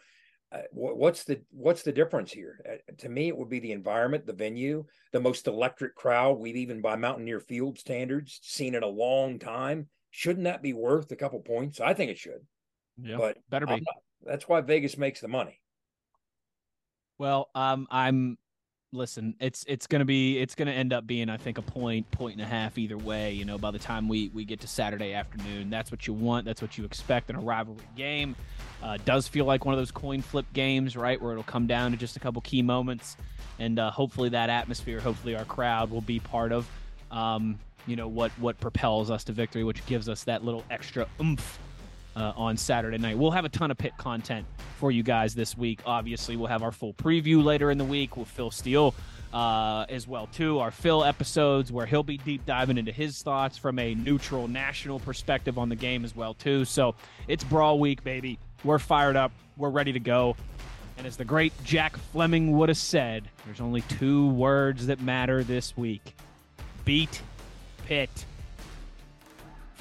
[0.72, 2.60] what's the what's the difference here?
[2.70, 6.56] Uh, to me, it would be the environment, the venue, the most electric crowd we've
[6.58, 9.88] even by Mountaineer Field standards seen in a long time.
[10.10, 11.80] Shouldn't that be worth a couple points?
[11.80, 12.46] I think it should,
[13.02, 13.18] Yeah.
[13.18, 13.74] but Better be.
[13.74, 15.60] Not- that's why Vegas makes the money.
[17.18, 18.38] Well, um, I'm
[18.94, 19.36] listen.
[19.40, 22.42] It's it's gonna be it's gonna end up being I think a point point and
[22.42, 23.32] a half either way.
[23.34, 26.46] You know, by the time we we get to Saturday afternoon, that's what you want.
[26.46, 28.36] That's what you expect in a rivalry game.
[28.82, 31.92] Uh, does feel like one of those coin flip games, right, where it'll come down
[31.92, 33.16] to just a couple key moments,
[33.60, 36.68] and uh, hopefully that atmosphere, hopefully our crowd will be part of,
[37.12, 41.08] um, you know, what what propels us to victory, which gives us that little extra
[41.20, 41.60] oomph
[42.16, 43.18] uh, on Saturday night.
[43.18, 44.46] We'll have a ton of Pitt content
[44.78, 45.80] for you guys this week.
[45.86, 48.94] Obviously, we'll have our full preview later in the week with Phil Steele
[49.34, 50.60] uh, as well too.
[50.60, 55.00] Our Phil episodes where he'll be deep diving into his thoughts from a neutral national
[55.00, 56.66] perspective on the game as well too.
[56.66, 56.96] So
[57.28, 58.40] it's Brawl Week, baby.
[58.64, 59.32] We're fired up.
[59.58, 60.36] We're ready to go.
[60.98, 65.44] And as the great Jack Fleming would have said, there's only two words that matter
[65.44, 66.16] this week:
[66.86, 67.22] beat
[67.86, 68.26] Pitt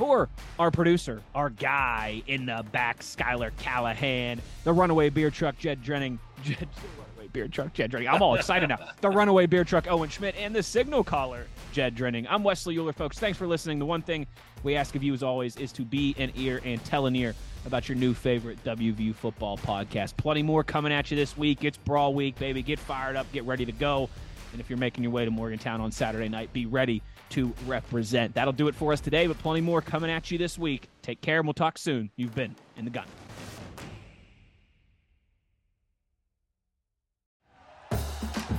[0.00, 5.84] for our producer, our guy in the back, Skylar Callahan, the runaway beer truck, Jed
[5.84, 6.66] Drenning, Jed,
[6.98, 8.10] runaway beer truck, Jed Drenning.
[8.10, 8.78] I'm all excited now.
[9.02, 12.26] The runaway beer truck, Owen Schmidt, and the signal caller, Jed Drenning.
[12.30, 13.18] I'm Wesley Euler, folks.
[13.18, 13.78] Thanks for listening.
[13.78, 14.26] The one thing
[14.62, 17.34] we ask of you, as always, is to be an ear and tell an ear
[17.66, 20.16] about your new favorite WVU football podcast.
[20.16, 21.62] Plenty more coming at you this week.
[21.62, 22.62] It's Brawl Week, baby.
[22.62, 24.08] Get fired up, get ready to go.
[24.52, 28.34] And if you're making your way to Morgantown on Saturday night, be ready to represent.
[28.34, 30.88] That'll do it for us today, but plenty more coming at you this week.
[31.02, 32.10] Take care, and we'll talk soon.
[32.16, 33.06] You've been in the gun.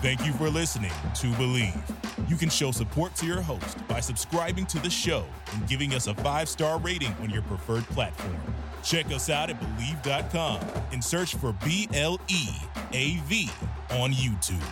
[0.01, 1.80] Thank you for listening to Bleav.
[2.28, 6.07] You can show support to your host by subscribing to the show and giving us
[6.07, 8.36] a five star rating on your preferred platform.
[8.84, 10.59] Check us out at Bleav.com
[10.91, 12.47] and search for B L E
[12.93, 13.49] A V
[13.91, 14.63] on YouTube.